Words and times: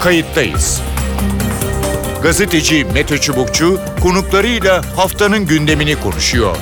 kayıttayız. 0.00 0.82
Gazeteci 2.22 2.84
Mete 2.94 3.18
Çubukçu 3.18 3.80
konuklarıyla 4.02 4.82
haftanın 4.96 5.46
gündemini 5.46 6.00
konuşuyor. 6.00 6.56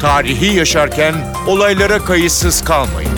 Tarihi 0.00 0.56
yaşarken 0.56 1.14
olaylara 1.46 1.98
kayıtsız 1.98 2.64
kalmayın. 2.64 3.10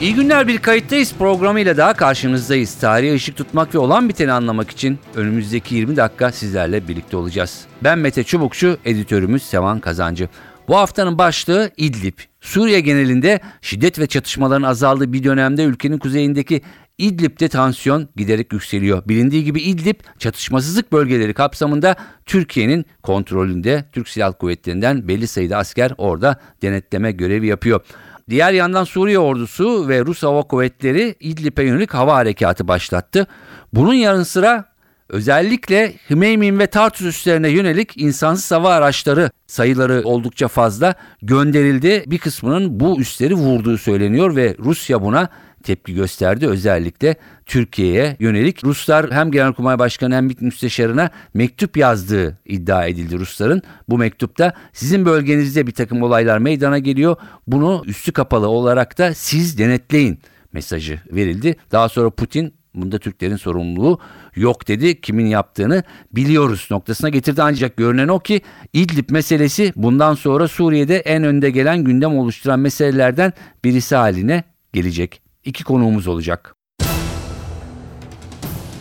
İyi 0.00 0.14
günler 0.14 0.48
bir 0.48 0.58
kayıttayız 0.58 1.14
programıyla 1.18 1.76
daha 1.76 1.94
karşınızdayız. 1.94 2.74
Tarihe 2.74 3.14
ışık 3.14 3.36
tutmak 3.36 3.74
ve 3.74 3.78
olan 3.78 4.08
biteni 4.08 4.32
anlamak 4.32 4.70
için 4.70 4.98
önümüzdeki 5.16 5.74
20 5.74 5.96
dakika 5.96 6.32
sizlerle 6.32 6.88
birlikte 6.88 7.16
olacağız. 7.16 7.60
Ben 7.84 7.98
Mete 7.98 8.24
Çubukçu, 8.24 8.78
editörümüz 8.84 9.42
Sevan 9.42 9.80
Kazancı. 9.80 10.28
Bu 10.70 10.76
haftanın 10.76 11.18
başlığı 11.18 11.70
İdlib. 11.76 12.18
Suriye 12.40 12.80
genelinde 12.80 13.40
şiddet 13.60 13.98
ve 13.98 14.06
çatışmaların 14.06 14.62
azaldığı 14.62 15.12
bir 15.12 15.24
dönemde 15.24 15.64
ülkenin 15.64 15.98
kuzeyindeki 15.98 16.62
İdlib'de 16.98 17.48
tansiyon 17.48 18.08
giderek 18.16 18.52
yükseliyor. 18.52 19.02
Bilindiği 19.08 19.44
gibi 19.44 19.60
İdlib 19.60 19.94
çatışmasızlık 20.18 20.92
bölgeleri 20.92 21.34
kapsamında 21.34 21.96
Türkiye'nin 22.26 22.86
kontrolünde 23.02 23.84
Türk 23.92 24.08
Silahlı 24.08 24.38
Kuvvetleri'nden 24.38 25.08
belli 25.08 25.26
sayıda 25.26 25.56
asker 25.56 25.92
orada 25.98 26.40
denetleme 26.62 27.12
görevi 27.12 27.46
yapıyor. 27.46 27.80
Diğer 28.28 28.52
yandan 28.52 28.84
Suriye 28.84 29.18
ordusu 29.18 29.88
ve 29.88 30.00
Rus 30.00 30.22
Hava 30.22 30.42
Kuvvetleri 30.42 31.14
İdlib'e 31.20 31.64
yönelik 31.64 31.94
hava 31.94 32.14
harekatı 32.14 32.68
başlattı. 32.68 33.26
Bunun 33.72 33.94
yanı 33.94 34.24
sıra 34.24 34.69
özellikle 35.10 35.92
Hümeymin 36.10 36.58
ve 36.58 36.66
Tartus 36.66 37.06
üslerine 37.06 37.48
yönelik 37.48 37.96
insansız 37.96 38.50
hava 38.50 38.74
araçları 38.74 39.30
sayıları 39.46 40.02
oldukça 40.04 40.48
fazla 40.48 40.94
gönderildi. 41.22 42.04
Bir 42.06 42.18
kısmının 42.18 42.80
bu 42.80 43.00
üsleri 43.00 43.34
vurduğu 43.34 43.78
söyleniyor 43.78 44.36
ve 44.36 44.56
Rusya 44.58 45.02
buna 45.02 45.28
tepki 45.62 45.94
gösterdi. 45.94 46.46
Özellikle 46.46 47.16
Türkiye'ye 47.46 48.16
yönelik 48.20 48.64
Ruslar 48.64 49.12
hem 49.12 49.30
Genelkurmay 49.30 49.78
Başkanı 49.78 50.14
hem 50.14 50.26
MİT 50.26 50.40
Müsteşarı'na 50.42 51.10
mektup 51.34 51.76
yazdığı 51.76 52.38
iddia 52.46 52.86
edildi 52.86 53.18
Rusların. 53.18 53.62
Bu 53.88 53.98
mektupta 53.98 54.52
sizin 54.72 55.06
bölgenizde 55.06 55.66
bir 55.66 55.72
takım 55.72 56.02
olaylar 56.02 56.38
meydana 56.38 56.78
geliyor. 56.78 57.16
Bunu 57.46 57.82
üstü 57.86 58.12
kapalı 58.12 58.48
olarak 58.48 58.98
da 58.98 59.14
siz 59.14 59.58
denetleyin 59.58 60.18
mesajı 60.52 61.00
verildi. 61.12 61.56
Daha 61.72 61.88
sonra 61.88 62.10
Putin 62.10 62.59
bunda 62.74 62.98
Türklerin 62.98 63.36
sorumluluğu 63.36 63.98
yok 64.36 64.68
dedi. 64.68 65.00
Kimin 65.00 65.26
yaptığını 65.26 65.82
biliyoruz 66.12 66.68
noktasına 66.70 67.08
getirdi. 67.08 67.42
Ancak 67.42 67.76
görünen 67.76 68.08
o 68.08 68.18
ki 68.18 68.40
İdlib 68.72 69.10
meselesi 69.10 69.72
bundan 69.76 70.14
sonra 70.14 70.48
Suriye'de 70.48 70.96
en 70.96 71.24
önde 71.24 71.50
gelen 71.50 71.84
gündem 71.84 72.18
oluşturan 72.18 72.60
meselelerden 72.60 73.32
birisi 73.64 73.96
haline 73.96 74.44
gelecek 74.72 75.22
iki 75.44 75.64
konuğumuz 75.64 76.08
olacak. 76.08 76.54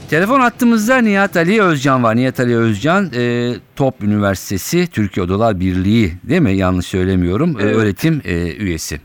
Telefon 0.09 0.39
attığımızda 0.39 0.97
Nihat 0.97 1.37
Ali 1.37 1.61
Özcan 1.61 2.03
var. 2.03 2.15
Nihat 2.15 2.39
Ali 2.39 2.57
Özcan 2.57 3.11
e, 3.15 3.53
Top 3.75 4.03
Üniversitesi 4.03 4.87
Türkiye 4.87 5.25
Odalar 5.25 5.59
Birliği 5.59 6.13
değil 6.23 6.41
mi? 6.41 6.57
Yanlış 6.57 6.85
söylemiyorum. 6.85 7.59
E, 7.59 7.63
evet. 7.63 7.75
E, 7.75 7.77
öğretim 7.77 8.21
e, 8.25 8.55
üyesi. 8.55 9.01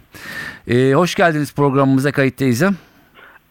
E, 0.68 0.92
hoş 0.92 1.14
geldiniz 1.14 1.52
programımıza 1.52 2.12
kayıttayız. 2.12 2.62
E, 2.62 2.70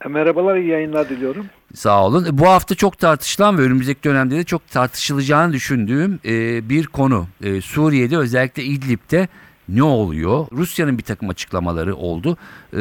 merhabalar, 0.09 0.55
iyi 0.55 0.69
yayınlar 0.69 1.09
diliyorum. 1.09 1.45
Sağ 1.75 2.05
olun. 2.05 2.25
E, 2.25 2.37
bu 2.37 2.47
hafta 2.47 2.75
çok 2.75 2.97
tartışılan 2.97 3.57
ve 3.57 3.61
önümüzdeki 3.61 4.03
dönemde 4.03 4.37
de 4.37 4.43
çok 4.43 4.69
tartışılacağını 4.69 5.53
düşündüğüm 5.53 6.19
e, 6.25 6.69
bir 6.69 6.87
konu. 6.87 7.27
E, 7.43 7.61
Suriye'de 7.61 8.17
özellikle 8.17 8.63
İdlib'de 8.63 9.27
ne 9.69 9.83
oluyor? 9.83 10.47
Rusya'nın 10.51 10.97
bir 10.97 11.03
takım 11.03 11.29
açıklamaları 11.29 11.95
oldu. 11.95 12.37
Ee, 12.73 12.77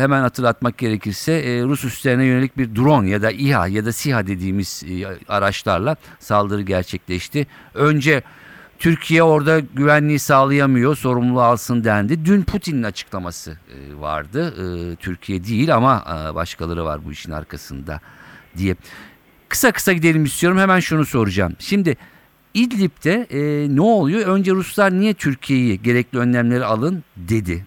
hemen 0.00 0.20
hatırlatmak 0.20 0.78
gerekirse 0.78 1.32
e, 1.32 1.62
Rus 1.62 1.84
üslerine 1.84 2.24
yönelik 2.24 2.58
bir 2.58 2.76
drone 2.76 3.08
ya 3.10 3.22
da 3.22 3.30
İHA 3.30 3.66
ya 3.68 3.84
da 3.84 3.92
SİHA 3.92 4.26
dediğimiz 4.26 4.82
e, 4.90 5.06
araçlarla 5.28 5.96
saldırı 6.18 6.62
gerçekleşti. 6.62 7.46
Önce 7.74 8.22
Türkiye 8.82 9.22
orada 9.22 9.60
güvenliği 9.60 10.18
sağlayamıyor, 10.18 10.96
sorumluluğu 10.96 11.42
alsın 11.42 11.84
dendi. 11.84 12.24
Dün 12.24 12.42
Putin'in 12.42 12.82
açıklaması 12.82 13.50
e, 13.50 14.00
vardı. 14.00 14.54
E, 14.58 14.96
Türkiye 14.96 15.44
değil 15.44 15.74
ama 15.74 16.04
e, 16.08 16.34
başkaları 16.34 16.84
var 16.84 17.00
bu 17.04 17.12
işin 17.12 17.32
arkasında 17.32 18.00
diye. 18.56 18.74
Kısa 19.48 19.72
kısa 19.72 19.92
gidelim 19.92 20.24
istiyorum. 20.24 20.58
Hemen 20.58 20.80
şunu 20.80 21.04
soracağım. 21.04 21.56
Şimdi 21.58 21.96
İdlib'de 22.54 23.26
e, 23.30 23.40
ne 23.76 23.80
oluyor? 23.80 24.26
Önce 24.26 24.52
Ruslar 24.52 24.92
niye 24.92 25.14
Türkiye'yi 25.14 25.82
gerekli 25.82 26.18
önlemleri 26.18 26.64
alın 26.64 27.04
dedi. 27.16 27.64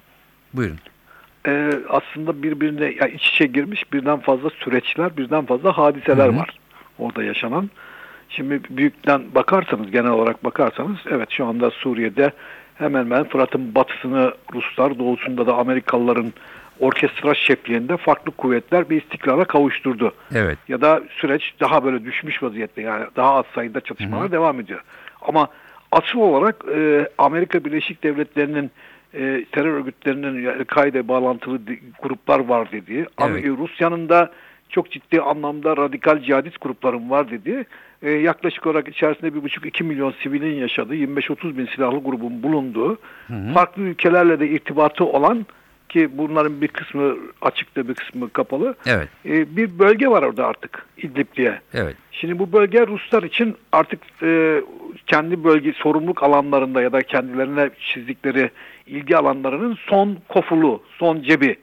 Buyurun. 0.53 0.79
Ee, 1.47 1.71
aslında 1.89 2.43
birbirine 2.43 2.83
yani 2.83 3.11
iç 3.11 3.27
içe 3.27 3.45
girmiş 3.45 3.93
birden 3.93 4.19
fazla 4.19 4.49
süreçler, 4.49 5.17
birden 5.17 5.45
fazla 5.45 5.77
hadiseler 5.77 6.27
Hı-hı. 6.27 6.37
var 6.37 6.59
orada 6.99 7.23
yaşanan. 7.23 7.69
Şimdi 8.29 8.61
büyükten 8.69 9.21
bakarsanız, 9.35 9.91
genel 9.91 10.11
olarak 10.11 10.43
bakarsanız 10.43 10.97
evet 11.09 11.31
şu 11.31 11.45
anda 11.45 11.71
Suriye'de 11.71 12.31
hemen 12.75 12.99
hemen 12.99 13.23
Fırat'ın 13.23 13.75
batısını 13.75 14.33
Ruslar, 14.53 14.99
doğusunda 14.99 15.47
da 15.47 15.55
Amerikalıların 15.55 16.33
orkestra 16.79 17.33
şeklinde 17.33 17.97
farklı 17.97 18.31
kuvvetler 18.31 18.89
bir 18.89 19.01
istikrara 19.01 19.45
kavuşturdu. 19.45 20.13
Evet. 20.35 20.57
Ya 20.67 20.81
da 20.81 21.01
süreç 21.09 21.53
daha 21.59 21.83
böyle 21.83 22.05
düşmüş 22.05 22.43
vaziyette 22.43 22.81
yani 22.81 23.05
daha 23.15 23.33
az 23.33 23.45
sayıda 23.55 23.81
çatışmalar 23.81 24.23
Hı-hı. 24.23 24.31
devam 24.31 24.59
ediyor. 24.59 24.83
Ama 25.21 25.47
asıl 25.91 26.19
olarak 26.19 26.65
e, 26.75 27.09
Amerika 27.17 27.65
Birleşik 27.65 28.03
Devletleri'nin 28.03 28.71
e, 29.13 29.45
terör 29.51 29.73
örgütlerinin 29.73 30.41
yani 30.41 30.65
kaide 30.65 31.07
bağlantılı 31.07 31.59
gruplar 32.01 32.39
var 32.39 32.71
dediği, 32.71 33.05
evet. 33.21 33.45
Rusya'nın 33.45 34.09
da 34.09 34.31
çok 34.69 34.91
ciddi 34.91 35.21
anlamda 35.21 35.77
radikal 35.77 36.21
cihadist 36.21 36.61
grupların 36.61 37.09
var 37.09 37.31
dediği, 37.31 37.65
e, 38.01 38.11
yaklaşık 38.11 38.67
olarak 38.67 38.87
içerisinde 38.87 39.27
1,5-2 39.27 39.83
milyon 39.83 40.13
sivilin 40.23 40.55
yaşadığı, 40.55 40.95
25-30 40.95 41.57
bin 41.57 41.65
silahlı 41.65 41.99
grubun 41.99 42.43
bulunduğu, 42.43 42.97
hı 43.27 43.33
hı. 43.33 43.53
farklı 43.53 43.81
ülkelerle 43.81 44.39
de 44.39 44.47
irtibatı 44.47 45.05
olan 45.05 45.45
ki 45.89 46.09
bunların 46.17 46.61
bir 46.61 46.67
kısmı 46.67 47.15
açıkta 47.41 47.87
bir 47.87 47.93
kısmı 47.93 48.29
kapalı. 48.29 48.75
Evet. 48.85 49.07
E, 49.25 49.55
bir 49.55 49.79
bölge 49.79 50.07
var 50.07 50.23
orada 50.23 50.47
artık 50.47 50.85
İdlib 50.97 51.27
diye. 51.35 51.59
Evet. 51.73 51.95
Şimdi 52.11 52.39
bu 52.39 52.51
bölge 52.51 52.87
Ruslar 52.87 53.23
için 53.23 53.55
artık 53.71 53.99
e, 54.23 54.61
kendi 55.07 55.43
bölge 55.43 55.73
sorumluluk 55.73 56.23
alanlarında 56.23 56.81
ya 56.81 56.91
da 56.91 57.01
kendilerine 57.01 57.69
çizdikleri 57.79 58.49
ilgi 58.87 59.17
alanlarının 59.17 59.77
son 59.89 60.17
kofulu, 60.27 60.83
son 60.97 61.21
cebi. 61.21 61.55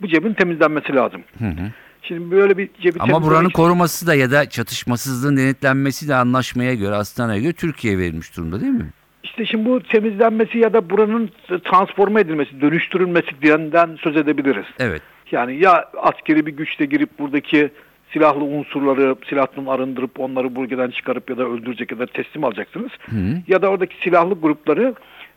Bu 0.00 0.08
cebin 0.08 0.32
temizlenmesi 0.32 0.94
lazım. 0.94 1.22
Hı 1.38 1.44
hı. 1.44 1.72
Şimdi 2.02 2.30
böyle 2.30 2.58
bir 2.58 2.68
cebi 2.80 2.98
Ama 3.00 3.22
buranın 3.22 3.48
için... 3.48 3.52
koruması 3.52 4.06
da 4.06 4.14
ya 4.14 4.30
da 4.30 4.48
çatışmasızlığın 4.48 5.36
denetlenmesi 5.36 6.08
de 6.08 6.14
anlaşmaya 6.14 6.74
göre, 6.74 6.94
Astana'ya 6.94 7.40
göre 7.40 7.52
Türkiye 7.52 7.98
verilmiş 7.98 8.36
durumda 8.36 8.60
değil 8.60 8.72
mi? 8.72 8.90
İşte 9.22 9.46
şimdi 9.46 9.68
bu 9.68 9.82
temizlenmesi 9.82 10.58
ya 10.58 10.72
da 10.72 10.90
buranın 10.90 11.30
transforme 11.64 12.20
edilmesi, 12.20 12.60
dönüştürülmesi 12.60 13.42
diyenden 13.42 13.98
söz 14.02 14.16
edebiliriz. 14.16 14.66
Evet. 14.78 15.02
Yani 15.32 15.56
ya 15.56 15.90
askeri 15.96 16.46
bir 16.46 16.52
güçle 16.52 16.84
girip 16.84 17.18
buradaki 17.18 17.70
silahlı 18.12 18.44
unsurları 18.44 19.16
silahtan 19.28 19.66
arındırıp 19.66 20.20
onları 20.20 20.56
bölgeden 20.56 20.90
çıkarıp 20.90 21.30
ya 21.30 21.38
da 21.38 21.44
öldürecek 21.44 21.92
ya 21.92 21.98
da 21.98 22.06
teslim 22.06 22.44
alacaksınız. 22.44 22.90
Hı. 23.10 23.16
Ya 23.48 23.62
da 23.62 23.68
oradaki 23.68 23.96
silahlı 24.02 24.34
grupları 24.34 24.94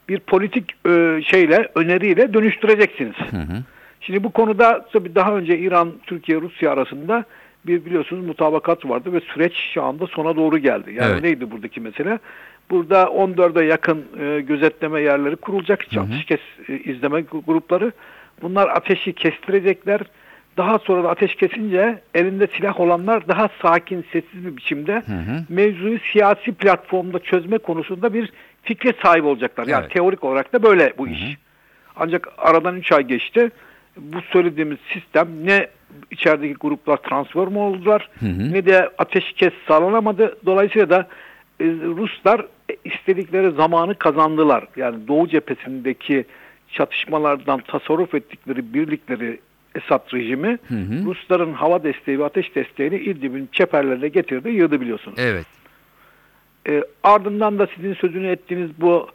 bir 0.10 0.20
politik 0.20 0.72
e, 0.88 1.22
şeyle 1.26 1.72
öneriyle 1.76 2.34
dönüştüreceksiniz. 2.34 3.16
Hı 3.32 3.38
hı. 3.38 3.64
Şimdi 4.02 4.24
bu 4.24 4.32
konuda 4.32 4.86
tabii 4.94 5.16
daha 5.16 5.36
önce 5.36 5.58
İran, 5.58 5.92
Türkiye, 6.08 6.42
Rusya 6.42 6.72
arasında 6.72 7.26
bir 7.66 7.86
biliyorsunuz 7.86 8.26
mutabakat 8.26 8.86
vardı 8.86 9.14
ve 9.14 9.20
süreç 9.20 9.54
şu 9.74 9.84
anda 9.84 10.08
sona 10.08 10.36
doğru 10.36 10.58
geldi. 10.58 10.94
Yani 10.94 11.12
evet. 11.12 11.24
neydi 11.24 11.52
buradaki 11.52 11.82
mesele? 11.82 12.20
Burada 12.70 13.04
14'e 13.04 13.66
yakın 13.66 14.06
e, 14.20 14.42
gözetleme 14.42 15.02
yerleri 15.02 15.36
kurulacak. 15.36 15.86
Ateşkes 15.98 16.40
e, 16.68 16.78
izleme 16.78 17.22
grupları. 17.22 17.92
Bunlar 18.42 18.68
ateşi 18.70 19.14
kestirecekler. 19.14 20.02
Daha 20.58 20.80
sonra 20.80 21.04
da 21.04 21.10
ateş 21.10 21.36
kesince 21.36 22.02
elinde 22.14 22.48
silah 22.48 22.80
olanlar 22.80 23.28
daha 23.28 23.50
sakin, 23.62 24.06
sessiz 24.12 24.46
bir 24.46 24.58
biçimde 24.58 24.94
hı 24.94 25.12
hı. 25.12 25.46
mevzuyu 25.50 26.00
siyasi 26.00 26.52
platformda 26.52 27.20
çözme 27.20 27.58
konusunda 27.58 28.14
bir 28.14 28.32
fikre 28.64 28.94
sahip 29.04 29.26
olacaklar. 29.26 29.68
Yani 29.68 29.82
evet. 29.82 29.94
teorik 29.94 30.24
olarak 30.24 30.54
da 30.54 30.64
böyle 30.64 30.94
bu 30.98 31.06
hı 31.06 31.10
hı. 31.10 31.14
iş. 31.14 31.38
Ancak 31.96 32.28
aradan 32.38 32.76
3 32.76 32.92
ay 32.92 33.04
geçti. 33.04 33.52
Bu 33.98 34.22
söylediğimiz 34.22 34.78
sistem 34.94 35.28
ne 35.44 35.68
içerideki 36.12 36.54
gruplar 36.54 36.98
transform 36.98 37.56
oldular 37.56 38.10
hı 38.20 38.26
hı. 38.26 38.54
ne 38.54 38.66
de 38.66 38.90
ateşkes 38.98 39.54
sağlanamadı. 39.68 40.38
Dolayısıyla 40.46 40.90
da 40.90 41.08
e, 41.60 41.66
Ruslar 41.66 42.46
istedikleri 42.86 43.52
zamanı 43.52 43.96
kazandılar. 43.96 44.68
Yani 44.76 45.08
Doğu 45.08 45.28
cephesindeki 45.28 46.26
çatışmalardan 46.72 47.60
tasarruf 47.60 48.16
ettikleri 48.16 48.74
birlikleri 48.74 49.40
Esad 49.76 50.14
rejimi 50.14 50.58
hı 50.68 50.76
hı. 50.76 51.06
Rusların 51.06 51.54
hava 51.54 51.84
desteği 51.84 52.20
ve 52.20 52.26
ateş 52.26 52.56
desteğini 52.56 52.96
İdlib'in 52.96 53.50
çeperlerine 53.52 54.08
getirdi, 54.08 54.50
yığdı 54.50 54.82
biliyorsunuz. 54.82 55.20
Evet. 55.22 55.46
E, 56.70 56.84
ardından 57.04 57.60
da 57.60 57.68
sizin 57.76 57.94
sözünü 57.94 58.28
ettiğiniz 58.28 58.70
bu 58.82 59.08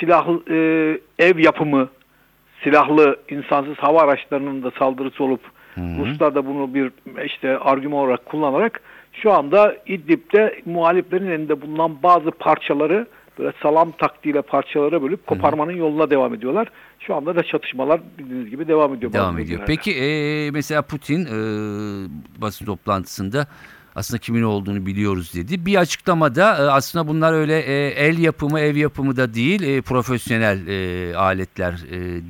silahlı 0.00 0.42
e, 0.50 0.56
ev 1.18 1.38
yapımı 1.38 1.88
silahlı 2.64 3.16
insansız 3.30 3.76
hava 3.76 4.00
araçlarının 4.00 4.62
da 4.62 4.70
saldırısı 4.78 5.24
olup 5.24 5.40
Ruslar 5.78 6.34
da 6.34 6.46
bunu 6.46 6.74
bir 6.74 6.92
işte 7.24 7.58
argüman 7.58 7.98
olarak 8.00 8.26
kullanarak 8.26 8.80
şu 9.12 9.32
anda 9.32 9.76
İdlib'de 9.86 10.62
muhaliflerin 10.66 11.30
elinde 11.30 11.60
bulunan 11.60 12.02
bazı 12.02 12.30
parçaları 12.30 13.06
böyle 13.38 13.52
salam 13.62 13.92
taktiğiyle 13.92 14.42
parçalara 14.42 15.02
bölüp 15.02 15.26
koparmanın 15.26 15.72
yoluna 15.72 16.10
devam 16.10 16.34
ediyorlar. 16.34 16.68
Şu 17.00 17.14
anda 17.14 17.36
da 17.36 17.42
çatışmalar 17.42 18.00
bildiğiniz 18.18 18.50
gibi 18.50 18.68
devam 18.68 18.94
ediyor. 18.94 19.12
Devam 19.12 19.38
ediyor. 19.38 19.60
Peki 19.66 19.92
e, 19.96 20.50
mesela 20.50 20.82
Putin 20.82 21.24
e, 21.24 21.36
basın 22.40 22.66
toplantısında 22.66 23.46
aslında 23.96 24.18
kimin 24.18 24.42
olduğunu 24.42 24.86
biliyoruz 24.86 25.34
dedi. 25.34 25.66
Bir 25.66 25.76
açıklamada 25.76 26.56
e, 26.56 26.62
aslında 26.62 27.08
bunlar 27.08 27.32
öyle 27.32 27.60
e, 27.60 27.88
el 27.88 28.18
yapımı, 28.18 28.60
ev 28.60 28.76
yapımı 28.76 29.16
da 29.16 29.34
değil, 29.34 29.62
e, 29.62 29.80
profesyonel 29.80 30.66
e, 30.66 31.16
aletler 31.16 31.74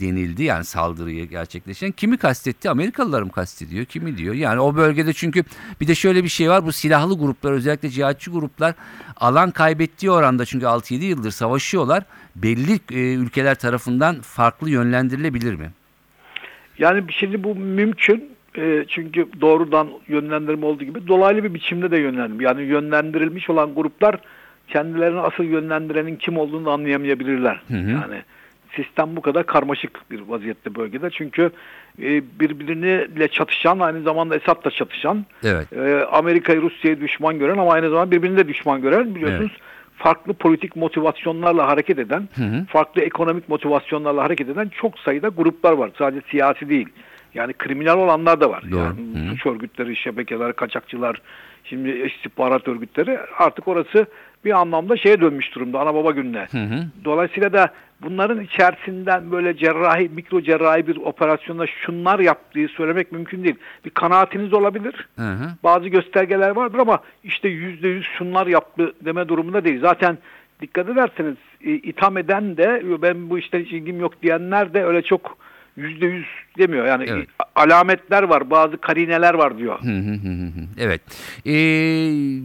denildi. 0.00 0.42
Yani 0.42 0.64
saldırıyı 0.64 1.28
gerçekleşen. 1.28 1.90
Kimi 1.90 2.16
kastetti? 2.16 2.70
Amerikalıları 2.70 3.26
mı 3.26 3.32
kastediyor? 3.32 3.84
Kimi 3.84 4.16
diyor? 4.16 4.34
Yani 4.34 4.60
o 4.60 4.76
bölgede 4.76 5.12
çünkü 5.12 5.44
bir 5.80 5.88
de 5.88 5.94
şöyle 5.94 6.24
bir 6.24 6.28
şey 6.28 6.50
var. 6.50 6.66
Bu 6.66 6.72
silahlı 6.72 7.18
gruplar 7.18 7.52
özellikle 7.52 7.90
cihatçı 7.90 8.30
gruplar 8.30 8.74
alan 9.16 9.50
kaybettiği 9.50 10.10
oranda 10.10 10.44
çünkü 10.44 10.66
6-7 10.66 11.04
yıldır 11.04 11.30
savaşıyorlar. 11.30 12.02
Belli 12.36 12.80
ülkeler 12.90 13.54
tarafından 13.54 14.20
farklı 14.20 14.70
yönlendirilebilir 14.70 15.54
mi? 15.54 15.70
Yani 16.78 17.04
şimdi 17.12 17.44
bu 17.44 17.54
mümkün. 17.54 18.33
E, 18.58 18.84
çünkü 18.88 19.26
doğrudan 19.40 19.88
yönlendirme 20.08 20.66
olduğu 20.66 20.84
gibi 20.84 21.06
dolaylı 21.08 21.44
bir 21.44 21.54
biçimde 21.54 21.90
de 21.90 21.98
yönlendirme. 21.98 22.44
Yani 22.44 22.62
yönlendirilmiş 22.62 23.50
olan 23.50 23.74
gruplar 23.74 24.16
kendilerini 24.68 25.20
asıl 25.20 25.44
yönlendirenin 25.44 26.16
kim 26.16 26.38
olduğunu 26.38 26.70
anlayamayabilirler. 26.70 27.60
Hı 27.68 27.74
hı. 27.74 27.90
Yani 27.90 28.22
sistem 28.76 29.16
bu 29.16 29.20
kadar 29.20 29.46
karmaşık 29.46 30.10
bir 30.10 30.20
vaziyette 30.20 30.74
bölgede. 30.74 31.10
Çünkü 31.10 31.50
e, 32.02 32.22
birbiriyle 32.40 33.28
çatışan, 33.28 33.78
aynı 33.78 34.02
zamanda 34.02 34.36
Esad'la 34.36 34.70
çatışan, 34.70 35.26
Evet. 35.44 35.72
e, 35.72 36.04
Amerika'yı 36.04 36.62
Rusya'yı 36.62 37.00
düşman 37.00 37.38
gören 37.38 37.58
ama 37.58 37.72
aynı 37.72 37.90
zamanda 37.90 38.10
birbirini 38.10 38.36
de 38.36 38.48
düşman 38.48 38.82
gören 38.82 39.14
biliyorsunuz 39.14 39.52
farklı 39.96 40.34
politik 40.34 40.76
motivasyonlarla 40.76 41.68
hareket 41.68 41.98
eden, 41.98 42.28
Hı 42.34 42.42
hı. 42.44 42.64
farklı 42.68 43.02
ekonomik 43.02 43.48
motivasyonlarla 43.48 44.22
hareket 44.24 44.48
eden 44.48 44.68
çok 44.68 44.98
sayıda 44.98 45.28
gruplar 45.28 45.72
var. 45.72 45.90
Sadece 45.98 46.26
siyasi 46.30 46.68
değil. 46.68 46.88
Yani 47.34 47.52
kriminal 47.52 47.98
olanlar 47.98 48.40
da 48.40 48.50
var. 48.50 48.64
Doğru. 48.70 48.80
Yani 48.80 49.28
suç 49.30 49.46
örgütleri, 49.46 49.96
şebekeler, 49.96 50.52
kaçakçılar, 50.52 51.22
şimdi 51.64 51.90
istihbarat 51.90 52.68
örgütleri 52.68 53.18
artık 53.38 53.68
orası 53.68 54.06
bir 54.44 54.60
anlamda 54.60 54.96
şeye 54.96 55.20
dönmüş 55.20 55.54
durumda 55.54 55.80
ana 55.80 55.94
baba 55.94 56.10
gününe. 56.10 56.46
Hı 56.50 56.58
hı. 56.58 56.84
Dolayısıyla 57.04 57.52
da 57.52 57.68
bunların 58.02 58.40
içerisinden 58.40 59.32
böyle 59.32 59.56
cerrahi, 59.56 60.10
mikro 60.14 60.40
cerrahi 60.40 60.86
bir 60.86 60.96
operasyonda 60.96 61.66
şunlar 61.66 62.18
yaptığı 62.18 62.68
söylemek 62.68 63.12
mümkün 63.12 63.44
değil. 63.44 63.56
Bir 63.84 63.90
kanaatiniz 63.90 64.52
olabilir. 64.52 65.08
Hı 65.16 65.32
hı. 65.32 65.50
Bazı 65.64 65.88
göstergeler 65.88 66.50
vardır 66.50 66.78
ama 66.78 66.98
işte 67.24 67.48
yüzde 67.48 67.88
yüz 67.88 68.06
şunlar 68.18 68.46
yaptı 68.46 68.92
deme 69.00 69.28
durumunda 69.28 69.64
değil. 69.64 69.80
Zaten 69.80 70.18
dikkat 70.60 70.88
ederseniz 70.88 71.36
e, 71.64 71.70
itham 71.70 72.18
eden 72.18 72.56
de 72.56 72.82
ben 73.02 73.30
bu 73.30 73.38
işten 73.38 73.60
hiç 73.60 73.72
ilgim 73.72 74.00
yok 74.00 74.22
diyenler 74.22 74.74
de 74.74 74.84
öyle 74.84 75.02
çok 75.02 75.38
yüzde 75.76 76.06
yüz 76.06 76.26
demiyor. 76.58 76.86
Yani 76.86 77.04
Evet. 77.08 77.28
alametler 77.54 78.22
var, 78.22 78.50
bazı 78.50 78.76
karineler 78.80 79.34
var 79.34 79.58
diyor. 79.58 79.80
Hı 79.82 79.98
hı 79.98 80.12
hı 80.14 80.28
hı. 80.28 80.66
Evet. 80.78 81.00
Ee, 81.46 82.40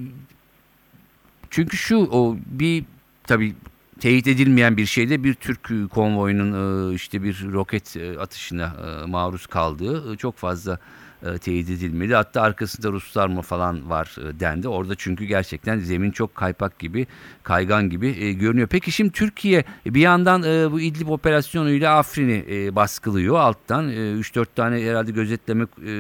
çünkü 1.50 1.78
şu 1.78 1.98
o 1.98 2.38
bir 2.46 2.84
tabii 3.24 3.54
teyit 4.00 4.28
edilmeyen 4.28 4.78
bir 4.78 4.86
şeyde 4.86 5.24
bir 5.24 5.34
Türk 5.34 5.90
konvoyunun 5.92 6.92
e, 6.92 6.96
işte 6.96 7.24
bir 7.24 7.46
roket 7.52 7.98
e, 7.98 8.20
atışına 8.20 8.76
e, 8.86 9.06
maruz 9.06 9.48
kaldığı 9.48 10.18
çok 10.18 10.38
fazla 10.38 10.80
e, 11.24 11.38
teyit 11.38 11.70
edilmedi. 11.70 12.16
Hatta 12.16 12.42
arkasında 12.42 12.92
Ruslar 12.92 13.28
mı 13.28 13.42
falan 13.42 13.90
var 13.90 14.16
e, 14.22 14.40
dendi. 14.40 14.68
Orada 14.68 14.96
çünkü 14.96 15.26
gerçekten 15.26 15.80
zemin 15.80 16.12
çok 16.12 16.36
kaypak 16.36 16.80
gibi, 16.80 17.08
kaygan 17.44 17.90
gibi 17.90 18.08
e, 18.08 18.34
görünüyor. 18.34 18.68
Peki 18.68 18.92
şimdi 18.92 19.12
Türkiye 19.12 19.64
bir 19.86 20.02
yandan 20.02 20.44
e, 20.44 20.72
bu 20.72 20.82
İdlib 20.82 21.08
operasyonuyla 21.08 21.98
Afrin'i 21.98 22.46
e, 22.50 22.76
baskılıyor 22.76 23.40
alttan. 23.40 23.90
E, 23.90 23.94
3-4 23.94 24.46
tane 24.56 24.84
herhalde 24.86 25.12
gözetleme 25.12 25.64
e, 25.64 25.94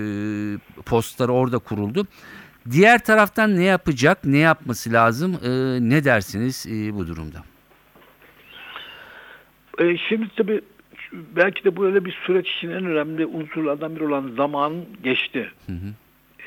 postları 0.85 1.31
orada 1.31 1.57
kuruldu. 1.57 2.07
Diğer 2.71 2.99
taraftan 2.99 3.57
ne 3.57 3.63
yapacak, 3.63 4.25
ne 4.25 4.37
yapması 4.37 4.93
lazım, 4.93 5.39
e, 5.43 5.49
ne 5.81 6.03
dersiniz 6.03 6.65
e, 6.69 6.93
bu 6.93 7.07
durumda? 7.07 7.43
E, 9.79 9.97
şimdi 9.97 10.29
tabii 10.37 10.61
belki 11.11 11.63
de 11.63 11.77
böyle 11.77 12.05
bir 12.05 12.11
süreç 12.25 12.49
için 12.49 12.69
en 12.69 12.85
önemli 12.85 13.25
unsurlardan 13.25 13.95
biri 13.95 14.05
olan 14.05 14.31
zaman 14.37 14.73
geçti. 15.03 15.51
Hı 15.65 15.71
hı. 15.71 15.93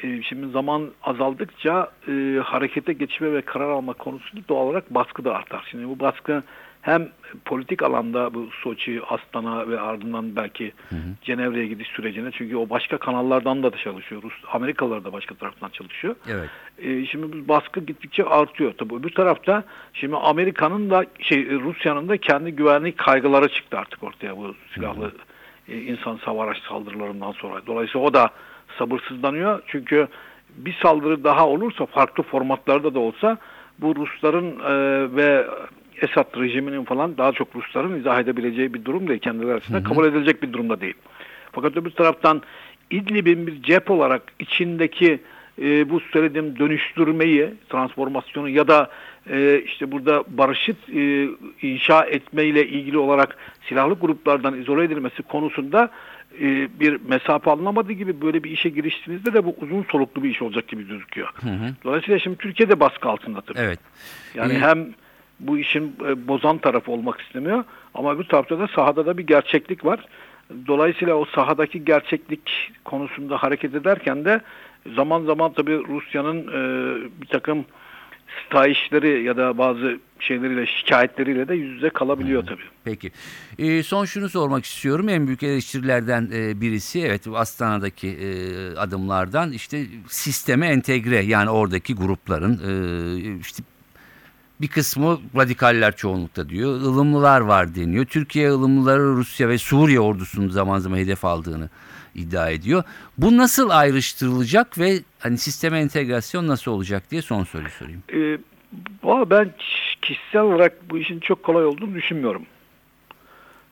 E, 0.07 0.23
şimdi 0.23 0.53
zaman 0.53 0.91
azaldıkça 1.03 1.91
e, 2.09 2.41
harekete 2.45 2.93
geçme 2.93 3.33
ve 3.33 3.43
karar 3.43 3.71
alma 3.71 3.93
konusunda 3.93 4.49
doğal 4.49 4.67
olarak 4.67 4.95
baskı 4.95 5.25
da 5.25 5.35
artar. 5.35 5.67
Şimdi 5.71 5.89
bu 5.89 6.01
baskı 6.01 6.43
hem 6.83 7.09
politik 7.45 7.83
alanda 7.83 8.35
bu 8.35 8.49
Soçi, 8.63 9.03
Astana 9.09 9.69
ve 9.69 9.81
ardından 9.81 10.37
belki 10.37 10.73
Cenevre'ye 11.23 11.67
gidiş 11.67 11.89
sürecine 11.89 12.31
çünkü 12.31 12.57
o 12.57 12.71
başka 12.71 12.99
kanallardan 12.99 13.63
da 13.63 13.71
çalışıyor. 13.71 14.23
Rus, 14.23 14.33
Amerikalılar 14.53 15.05
da 15.05 15.13
başka 15.13 15.35
taraftan 15.35 15.69
çalışıyor. 15.69 16.17
Evet. 16.29 16.51
E, 16.79 17.07
şimdi 17.07 17.33
bu 17.33 17.49
baskı 17.49 17.81
gittikçe 17.81 18.25
artıyor. 18.25 18.73
Tabii 18.79 18.95
öbür 18.95 19.11
tarafta 19.11 19.65
şimdi 19.93 20.17
Amerika'nın 20.17 20.91
da 20.91 21.05
şey 21.21 21.51
Rusya'nın 21.51 22.09
da 22.09 22.17
kendi 22.17 22.53
güvenlik 22.53 22.99
kaygıları 22.99 23.49
çıktı 23.49 23.79
artık 23.79 24.03
ortaya 24.03 24.37
bu 24.37 24.55
silahlı 24.75 25.13
e, 25.69 25.81
insan 25.81 26.19
araç 26.27 26.59
saldırılarından 26.69 27.33
sonra. 27.33 27.67
Dolayısıyla 27.67 28.07
o 28.07 28.15
da 28.15 28.31
sabırsızlanıyor. 28.79 29.63
Çünkü 29.67 30.09
bir 30.57 30.77
saldırı 30.83 31.25
daha 31.25 31.49
olursa 31.49 31.87
farklı 31.87 32.23
formatlarda 32.23 32.95
da 32.95 32.99
olsa 32.99 33.39
bu 33.79 33.97
Rusların 33.97 34.61
e, 34.61 34.73
ve 35.17 35.47
Esad 36.03 36.41
rejiminin 36.41 36.85
falan 36.85 37.19
daha 37.19 37.33
çok 37.33 37.57
Rusların 37.57 38.01
izah 38.01 38.21
edebileceği 38.21 38.75
bir 38.75 38.85
durum 38.85 39.09
değil. 39.09 39.21
Kendileri 39.21 39.53
arasında 39.53 39.83
kabul 39.83 40.07
edilecek 40.07 40.43
bir 40.43 40.53
durumda 40.53 40.81
değil. 40.81 40.95
Fakat 41.53 41.77
öbür 41.77 41.91
taraftan 41.91 42.43
İdlib'in 42.91 43.47
bir 43.47 43.63
cep 43.63 43.91
olarak 43.91 44.23
içindeki 44.39 45.21
e, 45.63 45.91
bu 45.91 46.01
söylediğim 46.01 46.59
dönüştürmeyi, 46.59 47.51
transformasyonu 47.69 48.49
ya 48.49 48.69
da 48.69 48.91
e, 49.31 49.63
işte 49.67 49.93
burada 49.93 50.25
barışı 50.29 50.75
e, 50.95 51.29
inşa 51.63 52.05
etmeyle 52.05 52.69
ilgili 52.69 52.99
olarak 52.99 53.37
silahlı 53.69 53.95
gruplardan 53.95 54.61
izole 54.61 54.85
edilmesi 54.85 55.23
konusunda 55.23 55.91
e, 56.41 56.69
bir 56.81 57.01
mesafe 57.09 57.51
alınamadığı 57.51 57.93
gibi 57.93 58.21
böyle 58.21 58.45
bir 58.45 58.51
işe 58.51 58.69
giriştiğinizde 58.69 59.35
de 59.35 59.45
bu 59.45 59.57
uzun 59.61 59.85
soluklu 59.93 60.23
bir 60.23 60.31
iş 60.31 60.43
olacak 60.43 60.69
gibi 60.69 60.89
gözüküyor. 60.89 61.29
Hı 61.35 61.51
hı. 61.51 61.75
Dolayısıyla 61.85 62.19
şimdi 62.19 62.37
Türkiye'de 62.39 62.81
baskı 62.81 63.09
altında 63.09 63.41
tabii. 63.41 63.59
Evet. 63.59 63.79
Yani 64.35 64.53
Ee, 64.53 64.59
hem 64.59 64.89
bu 65.43 65.59
işin 65.59 65.97
e, 66.09 66.29
bozan 66.29 66.59
tarafı 66.59 66.93
olmak 66.93 67.21
istemiyor 67.21 67.65
ama 67.95 68.19
bir 68.19 68.25
tarafta 68.25 68.59
da 68.59 68.69
sahada 68.69 69.07
da 69.07 69.19
bir 69.19 69.27
gerçeklik 69.27 69.85
var. 69.85 70.07
Dolayısıyla 70.67 71.15
o 71.15 71.25
sahadaki 71.25 71.85
gerçeklik 71.85 72.73
konusunda 72.85 73.37
hareket 73.37 73.75
ederken 73.75 74.25
de 74.25 74.41
zaman 74.97 75.25
zaman 75.25 75.53
tabii 75.53 75.79
Rusya'nın 75.89 76.39
e, 76.39 76.63
bir 77.23 77.27
takım 77.27 77.65
sitayişleri 78.45 79.23
ya 79.25 79.37
da 79.37 79.59
bazı 79.59 79.99
şeyleriyle 80.19 80.67
şikayetleriyle 80.67 81.49
de 81.49 81.55
yüz 81.55 81.71
yüze 81.71 81.91
kalabiliyor 81.91 82.47
tabii. 82.47 82.63
Peki. 82.85 83.13
Ee, 83.59 83.83
son 83.83 84.05
şunu 84.05 84.29
sormak 84.29 84.65
istiyorum. 84.65 85.09
En 85.09 85.27
büyük 85.27 85.43
eleştirilerden 85.43 86.31
e, 86.35 86.61
birisi 86.61 87.01
evet 87.01 87.27
Astana'daki 87.35 88.09
e, 88.09 88.29
adımlardan 88.77 89.53
işte 89.53 89.87
sisteme 90.09 90.67
entegre 90.67 91.17
yani 91.17 91.51
oradaki 91.51 91.95
grupların 91.95 92.53
e, 92.53 93.39
işte 93.41 93.63
bir 94.63 94.69
kısmı 94.69 95.21
radikaller 95.37 95.97
çoğunlukta 95.97 96.49
diyor. 96.49 96.69
ılımlılar 96.69 97.41
var 97.41 97.75
deniyor. 97.75 98.05
Türkiye 98.05 98.51
ılımlıları 98.51 99.03
Rusya 99.03 99.49
ve 99.49 99.59
Suriye 99.59 100.01
ordusunun 100.01 100.49
zaman 100.49 100.79
zaman 100.79 100.97
hedef 100.97 101.25
aldığını 101.25 101.69
iddia 102.15 102.51
ediyor. 102.51 102.85
Bu 103.19 103.37
nasıl 103.37 103.71
ayrıştırılacak 103.71 104.79
ve 104.79 104.93
hani 105.19 105.39
sisteme 105.39 105.81
entegrasyon 105.81 106.47
nasıl 106.49 106.71
olacak 106.71 107.11
diye 107.11 107.23
son 107.23 107.45
soruyu 107.45 107.71
sorayım. 107.71 108.03
E, 108.13 108.39
valla 109.03 109.31
ben 109.31 109.53
kişisel 110.03 110.43
olarak 110.43 110.91
bu 110.91 110.99
işin 110.99 111.21
çok 111.21 111.43
kolay 111.43 111.65
olduğunu 111.65 111.95
düşünmüyorum. 111.95 112.43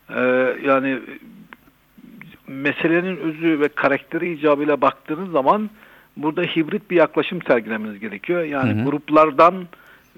E, 0.08 0.20
yani 0.66 0.98
meselenin 2.46 3.16
özü 3.16 3.60
ve 3.60 3.68
karakteri 3.68 4.32
icabıyla 4.32 4.80
baktığınız 4.80 5.30
zaman 5.30 5.70
burada 6.16 6.42
hibrit 6.42 6.90
bir 6.90 6.96
yaklaşım 6.96 7.42
sergilemeniz 7.42 8.00
gerekiyor. 8.00 8.44
Yani 8.44 8.72
Hı 8.72 8.82
hı. 8.82 8.84
gruplardan 8.84 9.54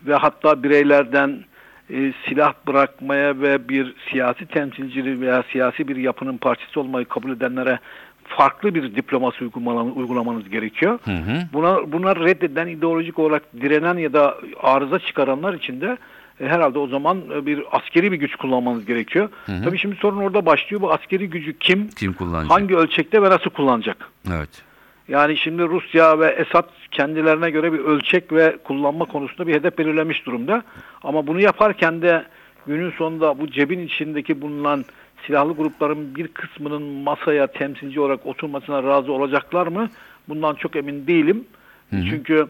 ve 0.06 0.14
hatta 0.14 0.62
bireylerden 0.62 1.44
e, 1.90 2.12
silah 2.28 2.52
bırakmaya 2.66 3.40
ve 3.40 3.68
bir 3.68 3.94
siyasi 4.10 4.46
temsilcili 4.46 5.20
veya 5.20 5.44
siyasi 5.52 5.88
bir 5.88 5.96
yapının 5.96 6.36
parçası 6.36 6.80
olmayı 6.80 7.04
kabul 7.06 7.30
edenlere 7.30 7.78
farklı 8.24 8.74
bir 8.74 8.94
diplomasi 8.94 9.44
uygulamanız, 9.44 9.96
uygulamanız 9.96 10.48
gerekiyor. 10.48 10.98
Hı 11.04 11.10
hı. 11.10 11.38
Buna 11.52 11.92
buna 11.92 12.16
reddeden 12.16 12.66
ideolojik 12.66 13.18
olarak 13.18 13.42
direnen 13.60 13.98
ya 13.98 14.12
da 14.12 14.38
arıza 14.62 14.98
çıkaranlar 14.98 15.54
için 15.54 15.80
de 15.80 15.96
e, 16.40 16.48
herhalde 16.48 16.78
o 16.78 16.86
zaman 16.86 17.18
e, 17.34 17.46
bir 17.46 17.62
askeri 17.72 18.12
bir 18.12 18.16
güç 18.16 18.36
kullanmanız 18.36 18.84
gerekiyor. 18.86 19.28
Tabii 19.64 19.78
şimdi 19.78 19.96
sorun 19.96 20.16
orada 20.16 20.46
başlıyor. 20.46 20.80
Bu 20.82 20.92
askeri 20.92 21.30
gücü 21.30 21.58
kim, 21.58 21.88
Kim 21.88 22.12
kullanacak? 22.12 22.50
hangi 22.50 22.76
ölçekte 22.76 23.22
ve 23.22 23.30
nasıl 23.30 23.50
kullanacak? 23.50 24.08
Evet. 24.36 24.62
Yani 25.12 25.36
şimdi 25.36 25.62
Rusya 25.62 26.20
ve 26.20 26.26
Esad 26.26 26.68
kendilerine 26.90 27.50
göre 27.50 27.72
bir 27.72 27.78
ölçek 27.78 28.32
ve 28.32 28.56
kullanma 28.64 29.04
konusunda 29.04 29.46
bir 29.46 29.54
hedef 29.54 29.78
belirlemiş 29.78 30.26
durumda. 30.26 30.62
Ama 31.02 31.26
bunu 31.26 31.40
yaparken 31.40 32.02
de 32.02 32.24
günün 32.66 32.90
sonunda 32.90 33.38
bu 33.40 33.50
cebin 33.50 33.86
içindeki 33.86 34.40
bulunan 34.40 34.84
silahlı 35.26 35.52
grupların 35.56 36.14
bir 36.16 36.28
kısmının 36.28 36.82
masaya 36.82 37.46
temsilci 37.46 38.00
olarak 38.00 38.26
oturmasına 38.26 38.82
razı 38.82 39.12
olacaklar 39.12 39.66
mı? 39.66 39.88
Bundan 40.28 40.54
çok 40.54 40.76
emin 40.76 41.06
değilim. 41.06 41.44
Çünkü 41.90 42.46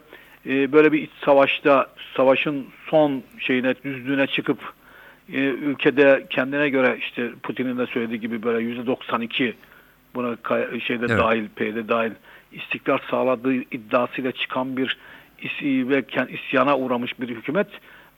e, 0.47 0.73
böyle 0.73 0.92
bir 0.92 1.02
iç 1.02 1.11
savaşta 1.25 1.87
savaşın 2.16 2.66
son 2.90 3.23
şeyine 3.38 3.75
düzlüğüne 3.85 4.26
çıkıp 4.26 4.59
e, 5.33 5.38
ülkede 5.40 6.26
kendine 6.31 6.69
göre 6.69 6.97
işte 7.00 7.31
Putin'in 7.42 7.78
de 7.78 7.87
söylediği 7.87 8.21
gibi 8.21 8.42
böyle 8.42 8.64
yüzde 8.64 8.87
92 8.87 9.54
buna 10.14 10.37
kay- 10.37 10.81
şeyde 10.81 11.07
Evet. 11.09 11.19
dahil 11.19 11.49
P'de 11.57 11.88
dahil 11.88 12.11
istikrar 12.53 13.03
sağladığı 13.11 13.55
iddiasıyla 13.55 14.33
çıkan 14.33 14.77
bir 14.77 14.99
ve 15.63 16.05
isyana 16.29 16.79
uğramış 16.79 17.21
bir 17.21 17.29
hükümet 17.29 17.67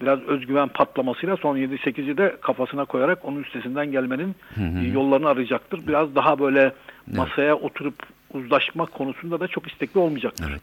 biraz 0.01 0.21
özgüven 0.23 0.69
patlamasıyla 0.69 1.37
son 1.37 1.57
7-8'i 1.57 2.17
de 2.19 2.37
kafasına 2.41 2.85
koyarak 2.85 3.25
onun 3.25 3.43
üstesinden 3.43 3.93
gelmenin 3.93 4.35
e, 4.57 4.89
yollarını 4.89 5.29
arayacaktır. 5.29 5.87
Biraz 5.87 6.15
daha 6.15 6.39
böyle 6.39 6.73
masaya 7.17 7.55
oturup 7.55 7.95
uzlaşma 8.35 8.87
konusunda 8.87 9.41
da 9.41 9.49
çok 9.49 9.73
istekli 9.73 10.01
olmayacaktır. 10.01 10.47
Evet. 10.51 10.63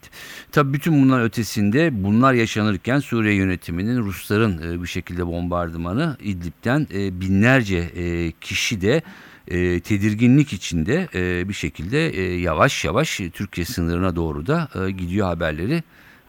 Tabii 0.51 0.73
bütün 0.73 1.03
bunların 1.03 1.25
ötesinde 1.25 2.03
bunlar 2.03 2.33
yaşanırken 2.33 2.99
Suriye 2.99 3.33
yönetiminin 3.33 3.97
Rusların 3.97 4.71
e, 4.71 4.81
bir 4.81 4.87
şekilde 4.87 5.27
bombardımanı 5.27 6.17
İdlib'den 6.19 6.87
e, 6.93 7.21
binlerce 7.21 7.77
e, 7.77 8.31
kişi 8.31 8.81
de 8.81 9.01
e, 9.47 9.79
tedirginlik 9.79 10.53
içinde 10.53 11.07
e, 11.15 11.49
bir 11.49 11.53
şekilde 11.53 12.09
e, 12.09 12.39
yavaş 12.39 12.85
yavaş 12.85 13.21
Türkiye 13.33 13.65
sınırına 13.65 14.15
doğru 14.15 14.47
da 14.47 14.67
e, 14.87 14.91
gidiyor 14.91 15.27
haberleri 15.27 15.83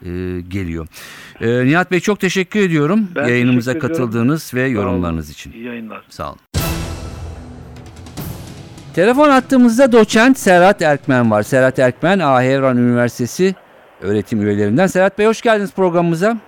e, 0.05 0.41
geliyor. 0.49 0.87
E, 1.41 1.65
Nihat 1.67 1.91
Bey 1.91 2.01
çok 2.01 2.21
teşekkür 2.21 2.61
ediyorum 2.61 3.09
Ben 3.17 3.29
yayınımıza 3.29 3.73
teşekkür 3.73 3.87
ediyorum. 3.91 4.07
katıldığınız 4.11 4.55
ve 4.55 4.61
Sağ 4.61 4.65
olun. 4.67 4.75
yorumlarınız 4.75 5.31
için. 5.31 5.53
İyi 5.53 5.65
yayınlar. 5.65 6.03
Sağ 6.09 6.29
olun. 6.29 6.39
Telefon 8.95 9.29
attığımızda 9.29 9.93
doçent 9.93 10.39
Serhat 10.39 10.83
Erkmen 10.83 11.31
var. 11.31 11.43
Serhat 11.43 11.79
Erkmen 11.79 12.19
Ahevran 12.19 12.77
Üniversitesi 12.77 13.55
öğretim 14.01 14.47
üyelerinden. 14.47 14.87
Serhat 14.87 15.19
Bey 15.19 15.27
hoş 15.27 15.43
geldiniz 15.43 15.73
programımıza. 15.73 16.39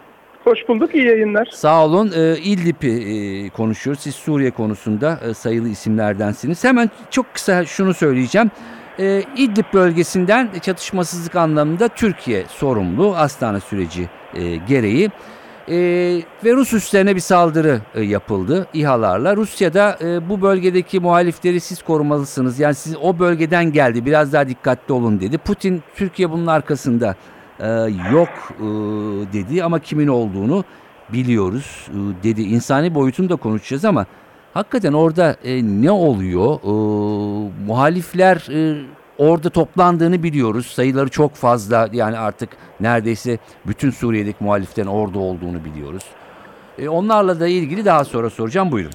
Hoş 0.44 0.68
bulduk, 0.68 0.94
iyi 0.94 1.06
yayınlar. 1.06 1.48
Sağ 1.52 1.84
olun. 1.84 2.12
Ee, 2.16 2.36
İdlib'i 2.38 2.88
e, 2.88 3.50
konuşuyoruz. 3.50 4.02
Siz 4.02 4.14
Suriye 4.14 4.50
konusunda 4.50 5.20
e, 5.28 5.34
sayılı 5.34 5.68
isimlerdensiniz. 5.68 6.64
Hemen 6.64 6.90
çok 7.10 7.34
kısa 7.34 7.64
şunu 7.64 7.94
söyleyeceğim. 7.94 8.50
Ee, 8.98 9.22
İdlib 9.36 9.64
bölgesinden 9.74 10.48
çatışmasızlık 10.62 11.36
anlamında 11.36 11.88
Türkiye 11.88 12.44
sorumlu 12.48 13.16
Astana 13.16 13.60
süreci 13.60 14.08
e, 14.34 14.56
gereği. 14.56 15.10
E, 15.68 15.76
ve 16.44 16.52
Rus 16.52 16.72
üslerine 16.72 17.14
bir 17.14 17.20
saldırı 17.20 17.80
e, 17.94 18.02
yapıldı 18.02 18.66
İHA'larla. 18.74 19.36
Rusya'da 19.36 19.98
e, 20.02 20.28
bu 20.28 20.42
bölgedeki 20.42 21.00
muhalifleri 21.00 21.60
siz 21.60 21.82
korumalısınız. 21.82 22.58
Yani 22.58 22.74
siz 22.74 22.96
o 23.02 23.18
bölgeden 23.18 23.72
geldi 23.72 24.06
biraz 24.06 24.32
daha 24.32 24.48
dikkatli 24.48 24.94
olun 24.94 25.20
dedi. 25.20 25.38
Putin 25.38 25.82
Türkiye 25.94 26.30
bunun 26.30 26.46
arkasında 26.46 27.14
e, 27.64 27.68
yok 28.12 28.28
e, 28.60 28.64
dedi 29.32 29.64
ama 29.64 29.78
kimin 29.78 30.08
olduğunu 30.08 30.64
biliyoruz 31.12 31.88
e, 31.90 32.24
dedi. 32.24 32.42
İnsani 32.42 32.94
boyutunu 32.94 33.28
da 33.28 33.36
konuşacağız 33.36 33.84
ama 33.84 34.06
hakikaten 34.54 34.92
orada 34.92 35.36
e, 35.44 35.62
ne 35.62 35.90
oluyor? 35.90 36.54
E, 36.54 36.72
muhalifler 37.66 38.46
e, 38.52 38.82
orada 39.18 39.50
toplandığını 39.50 40.22
biliyoruz. 40.22 40.66
Sayıları 40.66 41.08
çok 41.08 41.34
fazla 41.34 41.88
yani 41.92 42.18
artık 42.18 42.48
neredeyse 42.80 43.38
bütün 43.66 43.90
Suriye'deki 43.90 44.44
muhaliflerin 44.44 44.88
orada 44.88 45.18
olduğunu 45.18 45.64
biliyoruz. 45.64 46.04
E, 46.78 46.88
onlarla 46.88 47.40
da 47.40 47.48
ilgili 47.48 47.84
daha 47.84 48.04
sonra 48.04 48.30
soracağım. 48.30 48.72
Buyurun. 48.72 48.92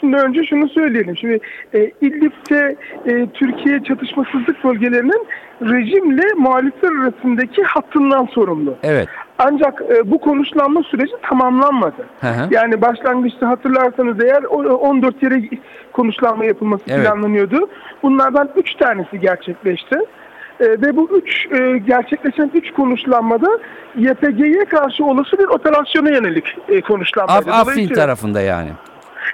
Şimdi 0.00 0.16
önce 0.16 0.44
şunu 0.44 0.68
söyleyelim. 0.68 1.16
Şimdi 1.16 1.40
e, 1.74 1.90
İdlib'de 2.00 2.76
e, 3.06 3.26
Türkiye 3.34 3.84
çatışmasızlık 3.84 4.64
bölgelerinin 4.64 5.26
rejimle 5.62 6.22
muhalifler 6.36 6.90
arasındaki 7.02 7.62
hattından 7.62 8.26
sorumlu. 8.26 8.74
Evet. 8.82 9.08
Ancak 9.38 9.82
e, 9.96 10.10
bu 10.10 10.18
konuşlanma 10.20 10.82
süreci 10.82 11.12
tamamlanmadı. 11.22 12.06
Hı 12.20 12.26
hı. 12.26 12.48
Yani 12.50 12.80
başlangıçta 12.82 13.48
hatırlarsanız 13.48 14.24
eğer 14.24 14.42
o- 14.42 14.74
14 14.76 15.22
yere 15.22 15.42
konuşlanma 15.92 16.44
yapılması 16.44 16.82
Evet. 16.88 17.04
planlanıyordu. 17.06 17.68
Bunlardan 18.02 18.48
3 18.56 18.74
tanesi 18.74 19.20
gerçekleşti. 19.20 19.96
E, 20.60 20.64
ve 20.64 20.96
bu 20.96 21.10
üç 21.18 21.46
e, 21.52 21.78
gerçekleşen 21.78 22.50
üç 22.54 22.72
konuşlanmada 22.72 23.48
YPG'ye 23.96 24.64
karşı 24.64 25.04
olası 25.04 25.38
bir 25.38 25.44
operasyona 25.48 26.10
yönelik 26.10 26.56
e, 26.68 26.80
konuşlanmaydı. 26.80 27.50
Af, 27.50 27.68
Afrin 27.68 27.88
tarafında 27.88 28.40
yani. 28.40 28.68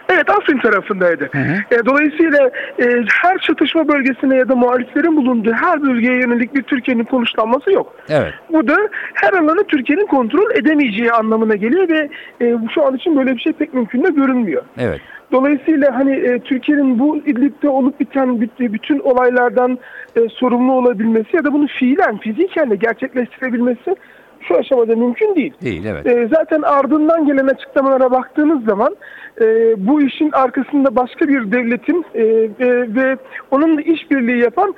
Evet 0.08 0.30
Afrin 0.30 0.58
tarafındaydı. 0.58 1.28
hı. 1.32 1.74
E, 1.76 1.86
dolayısıyla 1.86 2.50
e, 2.78 2.84
her 3.22 3.38
çatışma 3.38 3.88
bölgesine 3.88 4.36
ya 4.36 4.48
da 4.48 4.56
muhaliflerin 4.56 5.16
bulunduğu 5.16 5.52
her 5.52 5.82
bölgeye 5.82 6.14
yönelik 6.20 6.54
bir 6.54 6.62
Türkiye'nin 6.62 7.04
konuşlanması 7.04 7.72
yok. 7.72 7.96
Evet. 8.08 8.34
Bu 8.52 8.68
da 8.68 8.76
her 9.14 9.32
alanı 9.32 9.64
Türkiye'nin 9.64 10.06
kontrol 10.06 10.50
edemeyeceği 10.54 11.12
anlamına 11.12 11.54
geliyor 11.54 11.88
ve 11.88 12.08
e, 12.40 12.54
şu 12.74 12.86
an 12.86 12.94
için 12.96 13.16
böyle 13.16 13.34
bir 13.36 13.40
şey 13.40 13.52
pek 13.52 13.74
mümkün 13.74 14.04
de 14.04 14.10
görünmüyor. 14.10 14.62
Evet. 14.78 15.00
Dolayısıyla 15.32 15.94
hani 15.94 16.12
e, 16.12 16.38
Türkiye'nin 16.38 16.98
bu 16.98 17.16
İdlib'de 17.16 17.68
olup 17.68 18.00
biten 18.00 18.28
büt- 18.28 18.72
bütün 18.72 18.98
olaylardan 18.98 19.78
e, 20.16 20.28
sorumlu 20.28 20.72
olabilmesi 20.72 21.36
ya 21.36 21.44
da 21.44 21.52
bunu 21.52 21.66
fiilen, 21.66 22.18
fiziken 22.18 22.70
de 22.70 22.76
gerçekleştirebilmesi 22.76 23.96
şu 24.40 24.56
aşamada 24.56 24.96
mümkün 24.96 25.34
değil. 25.34 25.52
Değil 25.62 25.84
evet. 25.84 26.06
E, 26.06 26.28
zaten 26.34 26.62
ardından 26.62 27.26
gelen 27.26 27.46
açıklamalara 27.46 28.10
baktığınız 28.10 28.64
zaman 28.64 28.96
e, 29.40 29.46
bu 29.86 30.02
işin 30.02 30.30
arkasında 30.32 30.96
başka 30.96 31.28
bir 31.28 31.52
devletin 31.52 32.04
e, 32.14 32.22
e, 32.22 32.50
ve 32.94 33.16
onunla 33.50 33.80
işbirliği 33.80 34.38
yapan 34.38 34.74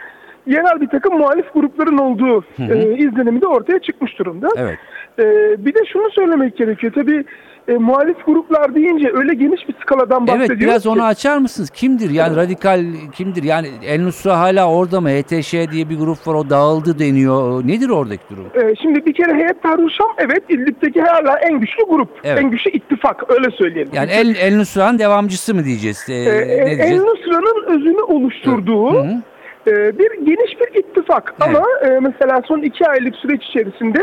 yerel 0.46 0.80
bir 0.80 0.88
takım 0.88 1.18
muhalif 1.18 1.54
grupların 1.54 1.98
olduğu 1.98 2.44
e, 2.58 2.94
izlenimi 2.96 3.40
de 3.40 3.46
ortaya 3.46 3.78
çıkmış 3.78 4.18
durumda. 4.18 4.48
Evet. 4.56 4.78
E, 5.18 5.24
bir 5.66 5.74
de 5.74 5.78
şunu 5.92 6.10
söylemek 6.10 6.56
gerekiyor. 6.56 6.92
Tabii 6.92 7.24
e, 7.68 7.72
muhalif 7.72 8.26
gruplar 8.26 8.74
deyince 8.74 9.10
öyle 9.14 9.34
geniş 9.34 9.68
bir 9.68 9.74
skaladan 9.82 10.20
Evet 10.28 10.28
bahsediyoruz 10.38 10.60
biraz 10.60 10.82
ki. 10.82 10.88
onu 10.88 11.04
açar 11.04 11.38
mısınız? 11.38 11.70
Kimdir? 11.70 12.10
Yani 12.10 12.36
radikal 12.36 12.84
kimdir? 13.14 13.42
Yani 13.42 13.68
El 13.86 14.02
Nusra 14.02 14.38
hala 14.40 14.70
orada 14.72 15.00
mı? 15.00 15.08
HTŞ 15.08 15.52
diye 15.72 15.90
bir 15.90 15.98
grup 15.98 16.26
var 16.26 16.34
o 16.34 16.50
dağıldı 16.50 16.98
deniyor. 16.98 17.66
Nedir 17.66 17.88
oradaki 17.88 18.22
durum? 18.30 18.46
Ee, 18.54 18.74
şimdi 18.82 19.06
bir 19.06 19.12
kere 19.14 19.34
Heyet 19.34 19.62
Tahrir 19.62 19.90
Şam 19.90 20.08
evet 20.18 20.42
İdlib'deki 20.48 21.00
hala 21.00 21.38
en 21.38 21.60
güçlü 21.60 21.82
grup. 21.88 22.08
Evet. 22.24 22.38
En 22.42 22.50
güçlü 22.50 22.70
ittifak 22.70 23.30
öyle 23.30 23.50
söyleyelim. 23.50 23.92
Yani 23.94 24.10
El, 24.10 24.34
El 24.36 24.56
Nusra'nın 24.56 24.98
devamcısı 24.98 25.54
mı 25.54 25.64
diyeceğiz? 25.64 26.06
Ee, 26.08 26.14
Ee, 26.14 26.24
ne 26.24 26.52
El 26.52 26.66
diyeceğiz? 26.78 27.02
Nusra'nın 27.02 27.64
özünü 27.66 28.00
oluşturduğu 28.02 28.92
Hı 28.94 28.98
hı. 29.00 29.22
e, 29.70 29.98
bir 29.98 30.10
geniş 30.26 30.60
bir 30.60 30.80
ittifak. 30.80 30.97
Evet. 31.10 31.56
Ama 31.56 31.66
e, 31.82 32.00
mesela 32.00 32.42
son 32.48 32.58
iki 32.62 32.86
aylık 32.86 33.16
süreç 33.16 33.44
içerisinde 33.44 34.00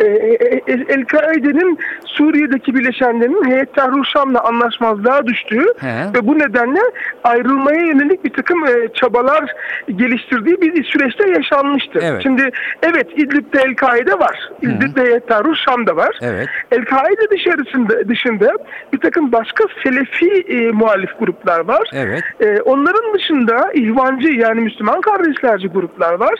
e, 0.00 0.04
e, 0.06 0.62
El-Kaide'nin 0.88 1.78
Suriye'deki 2.04 2.74
bileşenlerinin 2.74 3.50
Heyet 3.50 3.74
Tahrir 3.74 4.04
Şam'la 4.04 4.40
anlaşmazlığa 4.44 5.26
düştüğü 5.26 5.66
He. 5.80 6.04
ve 6.14 6.26
bu 6.26 6.38
nedenle 6.38 6.80
ayrılmaya 7.24 7.80
yönelik 7.80 8.24
bir 8.24 8.32
takım 8.32 8.66
e, 8.66 8.88
çabalar 8.94 9.52
geliştirdiği 9.96 10.60
bir 10.60 10.84
süreçte 10.84 11.30
yaşanmıştı. 11.30 11.98
Evet. 12.02 12.22
Şimdi 12.22 12.50
evet 12.82 13.06
İdlib'de 13.16 13.60
El-Kaide 13.60 14.18
var. 14.18 14.50
İdlib'de 14.62 15.02
Heyet 15.02 15.28
Tahrir 15.28 15.54
Şam'da 15.54 15.96
var. 15.96 16.18
Evet. 16.22 16.48
El-Kaide 16.72 17.30
dışarısında 17.30 18.08
dışında 18.08 18.52
bir 18.92 18.98
takım 18.98 19.32
başka 19.32 19.64
Selefi 19.84 20.44
e, 20.48 20.72
muhalif 20.72 21.18
gruplar 21.18 21.60
var. 21.60 21.90
Evet. 21.94 22.22
E, 22.40 22.60
onların 22.60 23.14
dışında 23.14 23.72
ihvancı 23.74 24.28
yani 24.28 24.60
Müslüman 24.60 25.00
kardeşlerci 25.00 25.68
gruplar 25.68 26.12
var. 26.14 26.34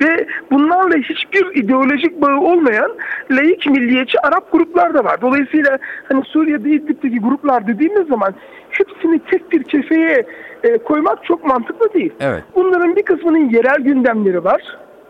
Ve 0.00 0.26
bunlarla 0.50 0.96
hiçbir 0.96 1.62
ideolojik 1.62 2.22
bağı 2.22 2.40
olmayan 2.40 2.92
laik 3.30 3.66
milliyetçi 3.66 4.20
Arap 4.20 4.52
gruplar 4.52 4.94
da 4.94 5.04
var. 5.04 5.20
Dolayısıyla 5.20 5.78
hani 6.08 6.24
Suriye'de 6.24 6.70
İdlib'deki 6.70 7.20
gruplar 7.20 7.66
dediğimiz 7.66 8.08
zaman 8.08 8.34
hepsini 8.70 9.20
tek 9.30 9.52
bir 9.52 9.62
kefeye 9.62 10.26
e, 10.62 10.78
koymak 10.78 11.24
çok 11.24 11.44
mantıklı 11.44 11.92
değil. 11.94 12.12
Evet. 12.20 12.42
Bunların 12.54 12.96
bir 12.96 13.02
kısmının 13.02 13.50
yerel 13.50 13.80
gündemleri 13.80 14.44
var. 14.44 14.62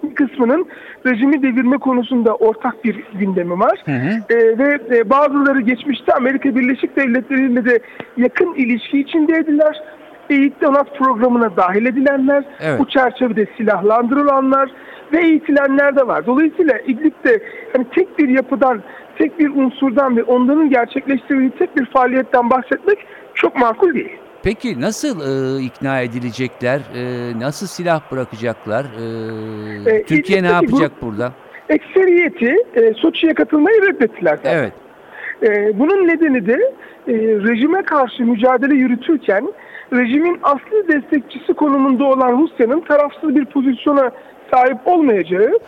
Bir 0.03 0.15
kısmının 0.15 0.67
rejimi 1.07 1.43
devirme 1.43 1.79
konusunda 1.79 2.35
ortak 2.35 2.85
bir 2.85 3.05
gündemi 3.15 3.61
var. 3.61 3.83
hı. 3.87 3.93
Ee, 4.31 4.59
ve 4.59 4.81
e, 4.97 5.11
bazıları 5.11 5.61
geçmişte 5.61 6.13
Amerika 6.13 6.57
Birleşik 6.57 6.97
Devletleri 6.97 7.53
ile 7.53 7.65
de 7.65 7.79
yakın 8.17 8.55
ilişki 8.55 9.01
içindeydiler. 9.01 9.83
Eğitim 10.31 10.75
programına 10.99 11.57
dahil 11.57 11.87
edilenler, 11.87 12.45
Evet. 12.61 12.81
bu 12.81 12.89
çerçevede 12.89 13.47
silahlandırılanlar 13.57 14.71
ve 15.13 15.21
eğitilenler 15.21 15.97
de 15.97 16.07
var. 16.07 16.27
Dolayısıyla 16.27 16.79
İdlib'de 16.79 17.43
hani 17.73 17.87
tek 17.95 18.19
bir 18.19 18.29
yapıdan, 18.29 18.83
tek 19.19 19.39
bir 19.39 19.49
unsurdan 19.51 20.17
ve 20.17 20.23
onların 20.23 20.71
gerçekleştirdiği 20.71 21.51
tek 21.51 21.77
bir 21.77 21.87
faaliyetten 21.87 22.51
bahsetmek 22.51 22.99
çok 23.35 23.57
makul 23.57 23.95
değil. 23.95 24.17
Peki 24.43 24.81
nasıl 24.81 25.21
e, 25.21 25.63
ikna 25.63 26.01
edilecekler? 26.01 26.81
E, 26.95 27.33
nasıl 27.41 27.67
silah 27.67 28.01
bırakacaklar? 28.13 28.85
E, 28.85 29.91
E, 29.97 30.03
Türkiye 30.05 30.43
ne 30.43 30.47
İdlib'deki 30.49 30.73
bu- 30.73 30.77
yapacak 30.83 31.03
burada? 31.03 31.33
Ekseriyeti 31.69 32.57
e, 32.75 32.95
Soçi'ye 32.95 33.35
katılmayı 33.35 33.83
reddettiler. 33.83 34.37
zaten. 34.37 34.59
Evet. 34.59 34.73
Ee, 35.43 35.79
bunun 35.79 36.09
nedeni 36.09 36.47
de 36.47 36.73
e, 37.09 37.13
rejime 37.17 37.83
karşı 37.83 38.25
mücadele 38.25 38.75
yürütürken 38.75 39.49
rejimin 39.93 40.39
asli 40.43 40.89
destekçisi 40.89 41.55
konumunda 41.55 42.05
olan 42.05 42.39
Rusya'nın 42.39 42.81
tarafsız 42.81 43.37
bir 43.37 43.45
pozisyona 43.45 44.11
sahip 44.53 44.79
olmayacağı, 44.85 45.59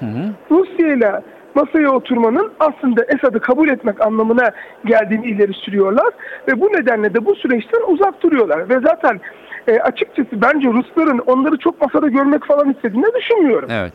Rusya 0.51 0.93
ile 0.93 1.21
masaya 1.55 1.91
oturmanın 1.91 2.53
aslında 2.61 3.05
Esad'ı 3.05 3.41
kabul 3.41 3.69
etmek 3.69 4.07
anlamına 4.07 4.51
geldiğini 4.85 5.27
ileri 5.27 5.53
sürüyorlar 5.53 6.09
ve 6.49 6.61
bu 6.61 6.67
nedenle 6.67 7.15
de 7.15 7.25
bu 7.27 7.35
süreçten 7.35 7.81
uzak 7.87 8.23
duruyorlar 8.23 8.69
ve 8.69 8.81
zaten 8.81 9.21
e, 9.69 9.81
açıkçası 9.81 10.29
bence 10.33 10.69
Rusların 10.69 11.19
onları 11.19 11.57
çok 11.57 11.81
masada 11.81 12.09
görmek 12.09 12.45
falan 12.45 12.71
istediğini 12.71 13.07
düşünmüyorum. 13.17 13.69
Evet. 13.73 13.93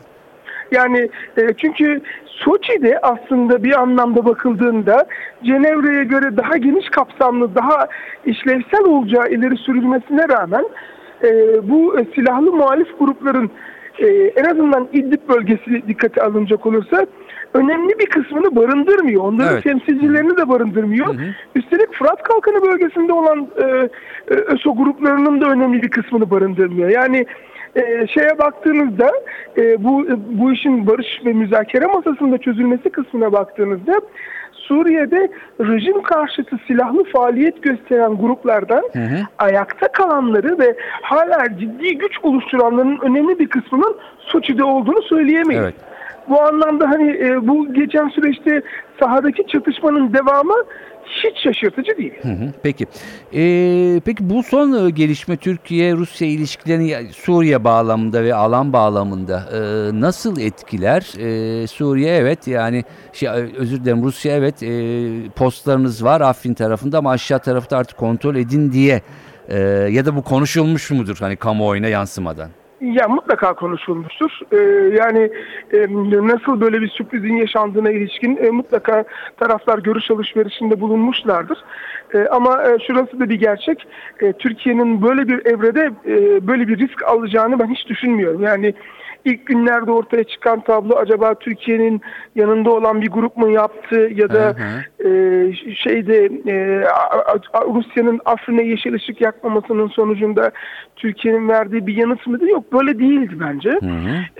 Yani 0.72 1.08
e, 1.36 1.54
çünkü 1.56 2.00
Soçi'de 2.26 2.98
aslında 3.02 3.64
bir 3.64 3.80
anlamda 3.82 4.24
bakıldığında 4.24 5.06
Cenevre'ye 5.44 6.04
göre 6.04 6.36
daha 6.36 6.56
geniş 6.56 6.88
kapsamlı, 6.88 7.54
daha 7.54 7.88
işlevsel 8.24 8.84
olacağı 8.84 9.28
ileri 9.28 9.56
sürülmesine 9.56 10.28
rağmen 10.28 10.64
e, 11.22 11.28
bu 11.68 12.00
e, 12.00 12.04
silahlı 12.14 12.52
muhalif 12.52 12.98
grupların 12.98 13.50
e, 13.98 14.06
en 14.36 14.44
azından 14.44 14.88
İdlib 14.92 15.28
bölgesi 15.28 15.88
dikkate 15.88 16.22
alınacak 16.22 16.66
olursa 16.66 17.06
önemli 17.54 17.98
bir 17.98 18.06
kısmını 18.06 18.56
barındırmıyor. 18.56 19.22
Onların 19.22 19.52
Evet. 19.54 19.64
temsilcilerini 19.64 20.36
de 20.36 20.48
barındırmıyor. 20.48 21.14
Üstelik 21.54 21.94
Fırat 21.94 22.22
Kalkanı 22.22 22.62
bölgesinde 22.62 23.12
olan 23.12 23.48
e, 23.56 23.64
e, 24.30 24.34
ÖSO 24.34 24.76
gruplarının 24.76 25.40
da 25.40 25.50
önemli 25.50 25.82
bir 25.82 25.90
kısmını 25.90 26.30
barındırmıyor. 26.30 26.88
Yani 26.88 27.26
e, 27.76 28.06
şeye 28.06 28.38
baktığınızda 28.38 29.10
e, 29.58 29.84
bu 29.84 30.06
bu 30.28 30.52
işin 30.52 30.86
barış 30.86 31.20
ve 31.24 31.32
müzakere 31.32 31.86
masasında 31.86 32.38
çözülmesi 32.38 32.90
kısmına 32.90 33.32
baktığınızda 33.32 34.00
Suriye'de 34.52 35.28
rejim 35.60 36.02
karşıtı 36.02 36.58
silahlı 36.66 37.04
faaliyet 37.04 37.62
gösteren 37.62 38.16
gruplardan 38.16 38.84
ayakta 39.38 39.88
kalanları 39.88 40.58
ve 40.58 40.76
hala 41.02 41.58
ciddi 41.58 41.98
güç 41.98 42.12
oluşturanların 42.22 42.98
önemli 43.02 43.38
bir 43.38 43.48
kısmının 43.48 43.96
Soçi'de 44.18 44.64
olduğunu 44.64 45.02
söyleyemeyiz. 45.02 45.62
Evet. 45.62 45.74
Bu 46.28 46.40
anlamda 46.40 46.90
hani 46.90 47.10
e, 47.10 47.48
bu 47.48 47.74
geçen 47.74 48.08
süreçte 48.08 48.62
sahadaki 49.00 49.46
çatışmanın 49.46 50.12
devamı 50.12 50.54
hiç 51.06 51.38
şaşırtıcı 51.42 51.96
değil. 51.98 52.14
Peki. 52.62 52.86
Ee, 53.34 54.00
peki 54.04 54.30
bu 54.30 54.42
son 54.42 54.86
e, 54.86 54.90
gelişme 54.90 55.36
Türkiye-Rusya 55.36 56.28
ilişkilerini 56.28 57.12
Suriye 57.12 57.64
bağlamında 57.64 58.24
ve 58.24 58.34
alan 58.34 58.72
bağlamında 58.72 59.42
e, 59.52 59.60
nasıl 60.00 60.40
etkiler? 60.40 61.00
E, 61.18 61.66
Suriye 61.66 62.16
evet 62.16 62.48
yani 62.48 62.84
şey, 63.12 63.28
e, 63.28 63.32
özür 63.32 63.84
dilerim 63.84 64.02
Rusya 64.02 64.36
evet 64.36 64.62
e, 64.62 64.70
postlarınız 65.30 66.04
var 66.04 66.20
Afrin 66.20 66.54
tarafında 66.54 66.98
ama 66.98 67.10
aşağı 67.10 67.38
tarafta 67.38 67.76
artık 67.76 67.98
kontrol 67.98 68.36
edin 68.36 68.72
diye 68.72 69.02
e, 69.48 69.58
ya 69.90 70.06
da 70.06 70.16
bu 70.16 70.22
konuşulmuş 70.22 70.90
mudur 70.90 71.16
hani 71.20 71.36
kamuoyuna 71.36 71.88
yansımadan? 71.88 72.50
Ya 72.80 73.08
mutlaka 73.08 73.54
konuşulmuştur. 73.54 74.30
Ee, 74.52 74.56
yani 74.98 75.30
e, 75.72 75.86
nasıl 76.26 76.60
böyle 76.60 76.80
bir 76.80 76.88
sürprizin 76.88 77.36
yaşandığına 77.36 77.90
ilişkin 77.90 78.36
e, 78.36 78.50
mutlaka 78.50 79.04
taraflar 79.36 79.78
görüş 79.78 80.10
alışverişinde 80.10 80.80
bulunmuşlardır. 80.80 81.58
E, 82.14 82.18
ama 82.18 82.62
e, 82.62 82.78
şurası 82.86 83.20
da 83.20 83.28
bir 83.28 83.34
gerçek. 83.34 83.86
E, 84.20 84.32
Türkiye'nin 84.32 85.02
böyle 85.02 85.28
bir 85.28 85.46
evrede 85.46 85.90
e, 86.06 86.46
böyle 86.46 86.68
bir 86.68 86.78
risk 86.78 87.02
alacağını 87.02 87.58
ben 87.58 87.74
hiç 87.74 87.88
düşünmüyorum. 87.88 88.42
Yani 88.42 88.74
ilk 89.24 89.46
günlerde 89.46 89.90
ortaya 89.90 90.24
çıkan 90.24 90.60
tablo 90.60 90.96
acaba 90.96 91.34
Türkiye'nin 91.34 92.00
yanında 92.34 92.70
olan 92.70 93.00
bir 93.02 93.10
grup 93.10 93.36
mu 93.36 93.50
yaptı 93.50 94.10
ya 94.14 94.28
da 94.30 94.54
e, 95.04 95.08
şeyde 95.74 96.24
e, 96.24 96.84
Rusya'nın 97.74 98.20
Afrin'e 98.24 98.62
yeşil 98.62 98.94
ışık 98.94 99.20
yakmamasının 99.20 99.88
sonucunda 99.88 100.50
Türkiye'nin 100.96 101.48
verdiği 101.48 101.86
bir 101.86 101.96
yanıt 101.96 102.26
mıydı? 102.26 102.48
Yok 102.50 102.72
böyle 102.72 102.98
değildi 102.98 103.34
bence. 103.40 103.70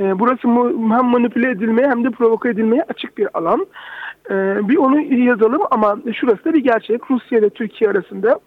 E, 0.00 0.18
burası 0.18 0.48
mu- 0.48 0.96
hem 0.96 1.04
manipüle 1.04 1.50
edilmeye 1.50 1.88
hem 1.88 2.04
de 2.04 2.10
provoke 2.10 2.48
edilmeye 2.48 2.82
açık 2.88 3.18
bir 3.18 3.28
alan. 3.34 3.66
E, 4.30 4.34
bir 4.68 4.76
onu 4.76 5.00
yazalım 5.00 5.62
ama 5.70 5.96
şurası 6.14 6.44
da 6.44 6.54
bir 6.54 6.64
gerçek. 6.64 7.10
Rusya 7.10 7.38
ile 7.38 7.50
Türkiye 7.50 7.90
arasında 7.90 8.38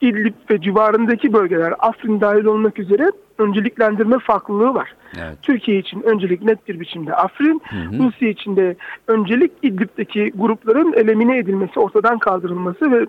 İdlib 0.00 0.34
ve 0.50 0.60
civarındaki 0.60 1.32
bölgeler 1.32 1.74
Afrin 1.78 2.20
dahil 2.20 2.44
olmak 2.44 2.78
üzere 2.78 3.10
önceliklendirme 3.38 4.18
farklılığı 4.18 4.74
var. 4.74 4.94
Evet. 5.16 5.38
Türkiye 5.42 5.78
için 5.78 6.02
öncelik 6.02 6.42
net 6.42 6.68
bir 6.68 6.80
biçimde 6.80 7.14
Afrin, 7.14 7.62
Rusya 7.98 8.28
için 8.28 8.56
de 8.56 8.76
öncelik 9.08 9.52
İdlib'deki 9.62 10.32
grupların 10.34 10.92
elemine 10.92 11.38
edilmesi, 11.38 11.80
ortadan 11.80 12.18
kaldırılması 12.18 12.90
ve 12.92 13.06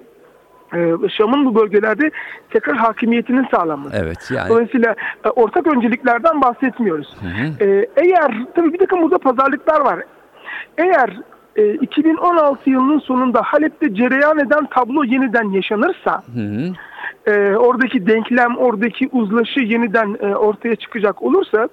e, 0.74 1.10
Şam'ın 1.10 1.46
bu 1.46 1.56
bölgelerde 1.56 2.12
tekrar 2.50 2.78
hakimiyetinin 2.78 3.48
sağlanması. 3.52 3.98
Evet 4.04 4.32
yani 4.36 4.50
Dolayısıyla 4.50 4.96
e, 5.26 5.30
ortak 5.30 5.68
önceliklerden 5.68 6.42
bahsetmiyoruz. 6.42 7.18
E, 7.60 7.66
eğer 7.96 8.46
tabii 8.56 8.74
bir 8.74 8.78
takım 8.78 9.02
burada 9.02 9.18
pazarlıklar 9.18 9.82
var. 9.82 10.00
Eğer 10.78 11.20
e, 11.56 11.74
2016 11.74 12.70
yılının 12.70 13.00
sonunda 13.00 13.42
Halep'te 13.42 13.96
cereyan 13.96 14.40
eden 14.40 14.66
tablo 14.66 15.04
yeniden 15.04 15.50
yaşanırsa 15.50 16.24
e, 17.26 17.56
oradaki 17.56 18.08
denklem, 18.08 18.58
oradaki 18.58 19.10
uzlaşı 19.12 19.60
yeniden 19.60 20.18
e, 20.22 20.36
ortaya 20.36 20.76
çıkacak 20.76 21.22
olursa 21.24 21.70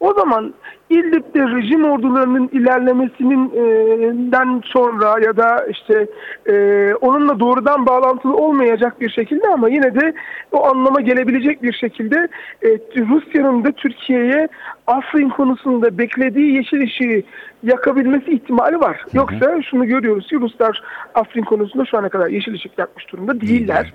o 0.00 0.14
zaman 0.14 0.54
İdlib'de 0.90 1.56
rejim 1.56 1.84
ordularının 1.84 2.48
ilerlemesinin 2.52 3.50
e, 3.50 4.60
sonra 4.64 5.24
ya 5.24 5.36
da 5.36 5.66
işte 5.70 6.06
e, 6.48 6.54
onunla 6.94 7.40
doğrudan 7.40 7.86
bağlantılı 7.86 8.36
olmayacak 8.36 9.00
bir 9.00 9.10
şekilde 9.10 9.48
ama 9.48 9.68
yine 9.68 9.94
de 9.94 10.14
o 10.52 10.66
anlama 10.66 11.00
gelebilecek 11.00 11.62
bir 11.62 11.72
şekilde 11.72 12.28
e, 12.62 12.68
Rusya'nın 12.96 13.64
da 13.64 13.72
Türkiye'ye 13.72 14.48
Afrin 14.86 15.28
konusunda 15.28 15.98
beklediği 15.98 16.54
yeşil 16.54 16.82
ışığı 16.82 17.22
yakabilmesi 17.62 18.30
ihtimali 18.30 18.80
var. 18.80 19.04
Yoksa 19.12 19.62
şunu 19.62 19.86
görüyoruz 19.86 20.26
ki 20.28 20.36
Ruslar 20.40 20.82
Afrin 21.14 21.42
konusunda 21.42 21.84
şu 21.84 21.98
ana 21.98 22.08
kadar 22.08 22.28
yeşil 22.28 22.54
ışık 22.54 22.78
yakmış 22.78 23.12
durumda 23.12 23.40
değiller. 23.40 23.92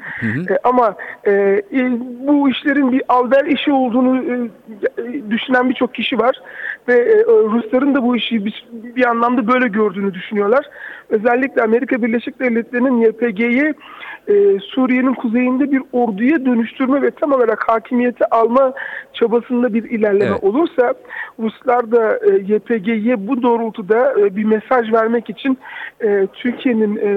E, 0.50 0.58
ama 0.64 0.96
e, 1.24 1.32
e, 1.32 1.92
bu 2.28 2.50
işlerin 2.50 2.92
bir 2.92 3.02
alver 3.10 3.46
işi 3.46 3.72
olduğunu 3.72 4.18
e, 4.18 5.32
düşünen 5.32 5.70
birçok 5.70 5.94
kişi 5.94 6.20
var 6.20 6.36
ve 6.90 6.94
e, 6.94 7.24
Rusların 7.28 7.96
da 7.96 8.04
bu 8.04 8.16
işi 8.16 8.46
bir, 8.46 8.68
bir 8.72 9.06
anlamda 9.06 9.48
böyle 9.48 9.68
gördüğünü 9.68 10.14
düşünüyorlar. 10.14 10.66
Özellikle 11.10 11.64
Amerika 11.64 12.02
Birleşik 12.02 12.40
Devletleri'nin 12.40 13.02
YPG'yi 13.02 13.74
e, 14.28 14.60
Suriye'nin 14.60 15.14
kuzeyinde 15.14 15.72
bir 15.72 15.82
orduya 15.92 16.46
dönüştürme 16.46 17.02
ve 17.02 17.12
tam 17.12 17.32
olarak 17.32 17.70
hakimiyeti 17.70 18.26
alma 18.26 18.74
çabasında 19.14 19.74
bir 19.74 19.84
ilerleme 19.84 20.26
Evet. 20.32 20.44
olursa 20.44 20.94
Ruslar 21.40 21.92
da 21.92 22.18
e, 22.18 22.54
YPG'ye 22.54 23.28
bu 23.28 23.42
doğrultuda 23.42 24.14
e, 24.20 24.36
bir 24.36 24.44
mesaj 24.44 24.94
vermek 24.94 25.30
için 25.30 25.58
e, 26.04 26.28
Türkiye'nin 26.34 26.98
e, 26.98 27.10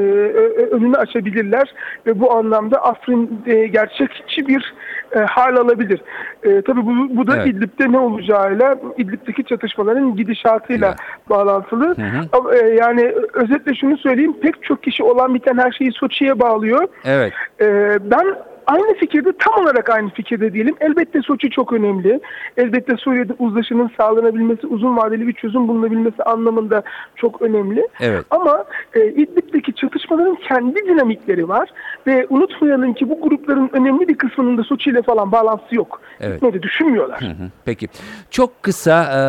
önünü 0.70 0.96
açabilirler 0.96 1.74
ve 2.06 2.20
bu 2.20 2.32
anlamda 2.32 2.84
Afrin 2.84 3.42
e, 3.46 3.66
gerçekçi 3.66 4.46
bir 4.46 4.74
e, 5.16 5.18
hal 5.18 5.56
alabilir. 5.56 6.00
E, 6.42 6.62
tabii 6.62 6.86
bu, 6.86 7.16
bu 7.16 7.26
da 7.26 7.36
Evet. 7.36 7.46
İdlib'de 7.46 7.92
ne 7.92 7.98
olacağıyla, 7.98 8.74
İdlib'deki 8.98 9.44
çatışmaların 9.62 10.16
gidişatıyla 10.16 10.86
Evet. 10.88 10.98
bağlantılı. 11.30 11.96
Ama, 12.32 12.54
e, 12.54 12.68
yani 12.74 13.14
özetle 13.34 13.74
şunu 13.74 13.98
söyleyeyim, 13.98 14.36
pek 14.42 14.62
çok 14.62 14.82
kişi 14.82 15.02
olan 15.02 15.34
biten 15.34 15.58
her 15.58 15.72
şeyi 15.72 15.92
Soçi'ye 15.92 16.40
bağlıyor. 16.40 16.88
evet 17.04 17.32
Ee, 17.60 17.98
ben 18.10 18.26
aynı 18.66 18.94
fikirde 18.94 19.32
tam 19.38 19.64
olarak 19.64 19.90
aynı 19.90 20.10
fikirde 20.10 20.52
değilim. 20.54 20.74
Elbette 20.80 21.22
Soçi 21.22 21.50
çok 21.50 21.72
önemli. 21.72 22.20
Elbette 22.56 22.96
Suriye'de 22.96 23.32
uzlaşının 23.38 23.90
sağlanabilmesi, 23.96 24.66
uzun 24.66 24.96
vadeli 24.96 25.26
bir 25.26 25.32
çözüm 25.32 25.68
bulunabilmesi 25.68 26.22
anlamında 26.22 26.82
çok 27.16 27.42
önemli. 27.42 27.88
Evet. 28.00 28.24
Ama 28.30 28.64
e, 28.94 29.06
İdlib'deki 29.06 29.74
çatışmaların 29.74 30.36
kendi 30.48 30.74
dinamikleri 30.88 31.48
var 31.48 31.68
ve 32.06 32.26
unutmayalım 32.30 32.94
ki 32.94 33.08
bu 33.08 33.20
grupların 33.20 33.70
önemli 33.72 34.08
bir 34.08 34.18
kısmının 34.18 34.58
da 34.58 34.64
Soçi 34.64 34.90
ile 34.90 35.02
falan 35.02 35.32
bağlantısı 35.32 35.74
yok. 35.74 36.00
Evet. 36.20 36.34
Gitmeyi 36.34 36.54
de 36.54 36.62
düşünmüyorlar. 36.62 37.20
Hı, 37.20 37.26
Peki. 37.64 37.88
Çok 38.30 38.62
kısa 38.62 39.02
e, 39.04 39.22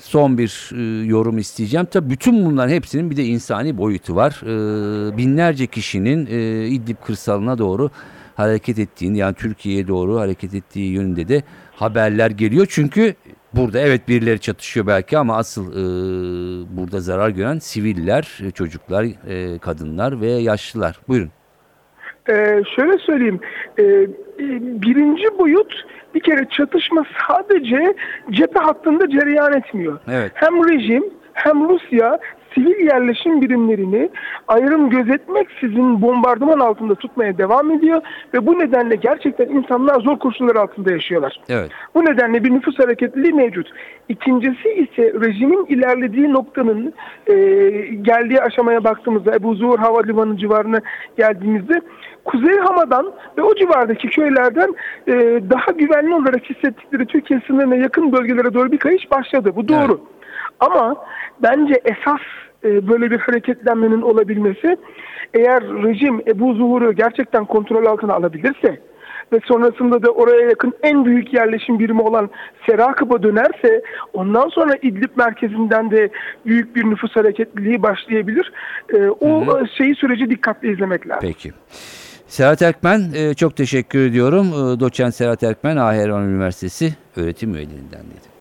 son 0.00 0.38
bir 0.38 0.70
e, 0.74 1.06
yorum 1.06 1.38
isteyeceğim. 1.38 1.86
Tabii 1.86 2.10
bütün 2.10 2.44
bunların 2.46 2.74
hepsinin 2.74 3.10
bir 3.10 3.16
de 3.16 3.24
insani 3.24 3.78
boyutu 3.78 4.16
var. 4.16 4.40
E, 4.42 5.16
binlerce 5.16 5.66
kişinin 5.66 6.26
e, 6.26 6.66
İdlib 6.66 6.96
kırsalına 7.06 7.58
doğru 7.58 7.90
hareket 8.36 8.78
ettiğini 8.78 9.18
yani 9.18 9.34
Türkiye'ye 9.34 9.88
doğru 9.88 10.20
hareket 10.20 10.54
ettiği 10.54 10.92
yönünde 10.92 11.28
de 11.28 11.42
haberler 11.74 12.30
geliyor. 12.30 12.66
Çünkü 12.70 13.14
burada 13.52 13.78
evet 13.78 14.08
birileri 14.08 14.40
çatışıyor 14.40 14.86
belki 14.86 15.18
ama 15.18 15.36
asıl 15.36 15.72
e, 15.72 15.76
burada 16.76 17.00
zarar 17.00 17.30
gören 17.30 17.58
siviller, 17.58 18.38
e, 18.46 18.50
çocuklar, 18.50 19.04
e, 19.04 19.58
kadınlar 19.58 20.20
ve 20.20 20.30
yaşlılar. 20.30 21.00
Buyurun. 21.08 21.30
Ee, 22.28 22.62
şöyle 22.76 22.98
söyleyeyim. 22.98 23.40
Ee, 23.78 24.06
birinci 24.82 25.38
boyut 25.38 25.84
bir 26.14 26.20
kere 26.20 26.48
çatışma 26.50 27.04
sadece 27.28 27.94
cephe 28.30 28.58
hattında 28.58 29.10
cereyan 29.10 29.52
etmiyor. 29.52 29.98
Evet. 30.08 30.32
Hem 30.34 30.68
rejim 30.68 31.04
hem 31.32 31.68
Rusya 31.68 32.18
sivil 32.54 32.86
yerleşim 32.86 33.42
birimlerini 33.42 34.10
ayrım 34.48 34.90
gözetmeksizin 34.90 36.02
bombardıman 36.02 36.58
altında 36.58 36.94
tutmaya 36.94 37.38
devam 37.38 37.70
ediyor 37.70 38.02
ve 38.34 38.46
bu 38.46 38.58
nedenle 38.58 38.96
gerçekten 38.96 39.48
insanlar 39.48 40.00
zor 40.00 40.18
koşullar 40.18 40.56
altında 40.56 40.92
yaşıyorlar. 40.92 41.40
Evet. 41.48 41.70
Bu 41.94 42.04
nedenle 42.04 42.44
bir 42.44 42.50
nüfus 42.50 42.78
hareketliliği 42.78 43.32
mevcut. 43.32 43.72
İkincisi 44.08 44.68
ise 44.68 45.12
rejimin 45.20 45.66
ilerlediği 45.68 46.32
noktanın 46.32 46.94
e, 47.26 47.34
geldiği 48.02 48.40
aşamaya 48.40 48.84
baktığımızda 48.84 49.34
Ebu 49.34 49.54
Zuhur 49.54 49.78
Havalimanı 49.78 50.36
civarına 50.38 50.80
geldiğimizde 51.16 51.80
Kuzey 52.24 52.58
Hama'dan 52.58 53.12
ve 53.38 53.42
o 53.42 53.54
civardaki 53.54 54.08
köylerden 54.08 54.74
e, 55.06 55.12
daha 55.50 55.72
güvenli 55.72 56.14
olarak 56.14 56.50
hissettikleri 56.50 57.06
Türkiye 57.06 57.40
sınırına 57.46 57.76
yakın 57.76 58.12
bölgelere 58.12 58.54
doğru 58.54 58.72
bir 58.72 58.78
kayış 58.78 59.10
başladı. 59.10 59.52
Bu 59.56 59.68
doğru. 59.68 60.00
Ama 60.60 60.96
bence 61.42 61.74
esas 61.84 62.20
e, 62.64 62.88
böyle 62.88 63.10
bir 63.10 63.18
hareketlenmenin 63.18 64.02
olabilmesi 64.02 64.76
eğer 65.34 65.62
rejim 65.62 66.20
Ebu 66.26 66.54
Zuhur'u 66.54 66.92
gerçekten 66.92 67.44
kontrol 67.44 67.86
altına 67.86 68.14
alabilirse 68.14 68.80
ve 69.32 69.40
sonrasında 69.44 70.02
da 70.02 70.10
oraya 70.10 70.48
yakın 70.48 70.72
en 70.82 71.04
büyük 71.04 71.34
yerleşim 71.34 71.78
birimi 71.78 72.02
olan 72.02 72.30
Serakıp'a 72.66 73.22
dönerse 73.22 73.82
ondan 74.12 74.48
sonra 74.48 74.74
İdlib 74.82 75.16
merkezinden 75.16 75.90
de 75.90 76.10
büyük 76.46 76.76
bir 76.76 76.84
nüfus 76.84 77.16
hareketliliği 77.16 77.82
başlayabilir. 77.82 78.52
E, 78.94 79.08
o 79.08 79.58
e, 79.58 79.66
şeyi 79.78 79.94
süreci 79.94 80.30
dikkatle 80.30 80.72
izlemek 80.72 81.08
lazım. 81.08 81.28
Peki. 81.28 81.52
Serhat 82.26 82.62
Erkmen 82.62 83.00
e, 83.14 83.34
çok 83.34 83.56
teşekkür 83.56 83.98
ediyorum. 83.98 84.46
Doçent 84.80 85.14
Serhat 85.14 85.42
Erkmen 85.42 85.76
Aheren 85.76 86.22
Üniversitesi 86.22 86.94
öğretim 87.16 87.54
üyelerinden 87.54 88.00
dedi. 88.00 88.35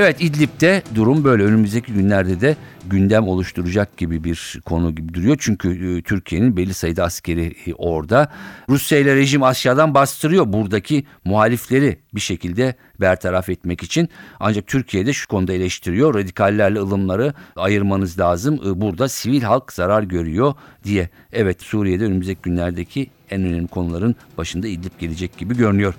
Evet 0.00 0.16
İdlib'de 0.20 0.82
durum 0.94 1.24
böyle. 1.24 1.42
Önümüzdeki 1.42 1.92
günlerde 1.92 2.40
de 2.40 2.56
gündem 2.86 3.28
oluşturacak 3.28 3.96
gibi 3.96 4.24
bir 4.24 4.60
konu 4.64 4.94
gibi 4.94 5.14
duruyor. 5.14 5.36
Çünkü 5.40 5.98
e, 5.98 6.02
Türkiye'nin 6.02 6.56
belli 6.56 6.74
sayıda 6.74 7.04
askeri 7.04 7.54
e, 7.66 7.74
orada. 7.74 8.32
Rusya 8.68 8.98
ile 8.98 9.16
rejim 9.16 9.42
aşağıdan 9.42 9.94
bastırıyor 9.94 10.52
buradaki 10.52 11.04
muhalifleri 11.24 11.98
bir 12.14 12.20
şekilde 12.20 12.74
bertaraf 13.00 13.48
etmek 13.48 13.82
için. 13.82 14.08
Ancak 14.40 14.66
Türkiye'de 14.66 15.12
şu 15.12 15.28
konuda 15.28 15.52
eleştiriyor. 15.52 16.14
Radikallerle 16.14 16.78
ılımları 16.78 17.34
ayırmanız 17.56 18.18
lazım. 18.18 18.54
E, 18.54 18.80
Burada 18.80 19.08
sivil 19.08 19.42
halk 19.42 19.72
zarar 19.72 20.02
görüyor 20.02 20.54
diye. 20.84 21.08
Evet 21.32 21.62
Suriye'de 21.62 22.04
önümüzdeki 22.04 22.40
günlerdeki 22.42 23.10
en 23.30 23.44
önemli 23.44 23.68
konuların 23.68 24.16
başında 24.38 24.68
İdlib 24.68 24.98
gelecek 25.00 25.38
gibi 25.38 25.56
görünüyor. 25.56 25.94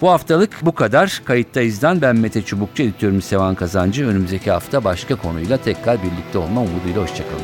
Bu 0.00 0.10
haftalık 0.10 0.58
bu 0.62 0.74
kadar. 0.74 1.22
Kayıttayız'dan 1.24 2.02
ben 2.02 2.16
Mete 2.16 2.42
Çubukçu, 2.42 2.82
editörüm 2.82 3.22
Sevan 3.22 3.54
Kazancı. 3.54 4.06
Önümüzdeki 4.06 4.50
hafta 4.50 4.84
başka 4.84 5.14
konuyla 5.14 5.56
tekrar 5.56 5.98
birlikte 6.02 6.38
olma 6.38 6.60
umuduyla 6.60 7.02
hoşçakalın. 7.02 7.42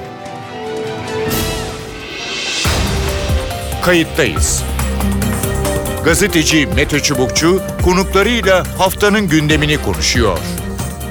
Kayıttayız. 3.82 4.62
Gazeteci 6.04 6.66
Mete 6.76 7.00
Çubukçu 7.00 7.62
konuklarıyla 7.84 8.64
haftanın 8.78 9.28
gündemini 9.28 9.82
konuşuyor. 9.82 10.38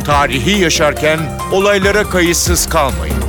Tarihi 0.05 0.61
yaşarken 0.61 1.19
olaylara 1.51 2.03
kayıtsız 2.03 2.69
kalmayın. 2.69 3.28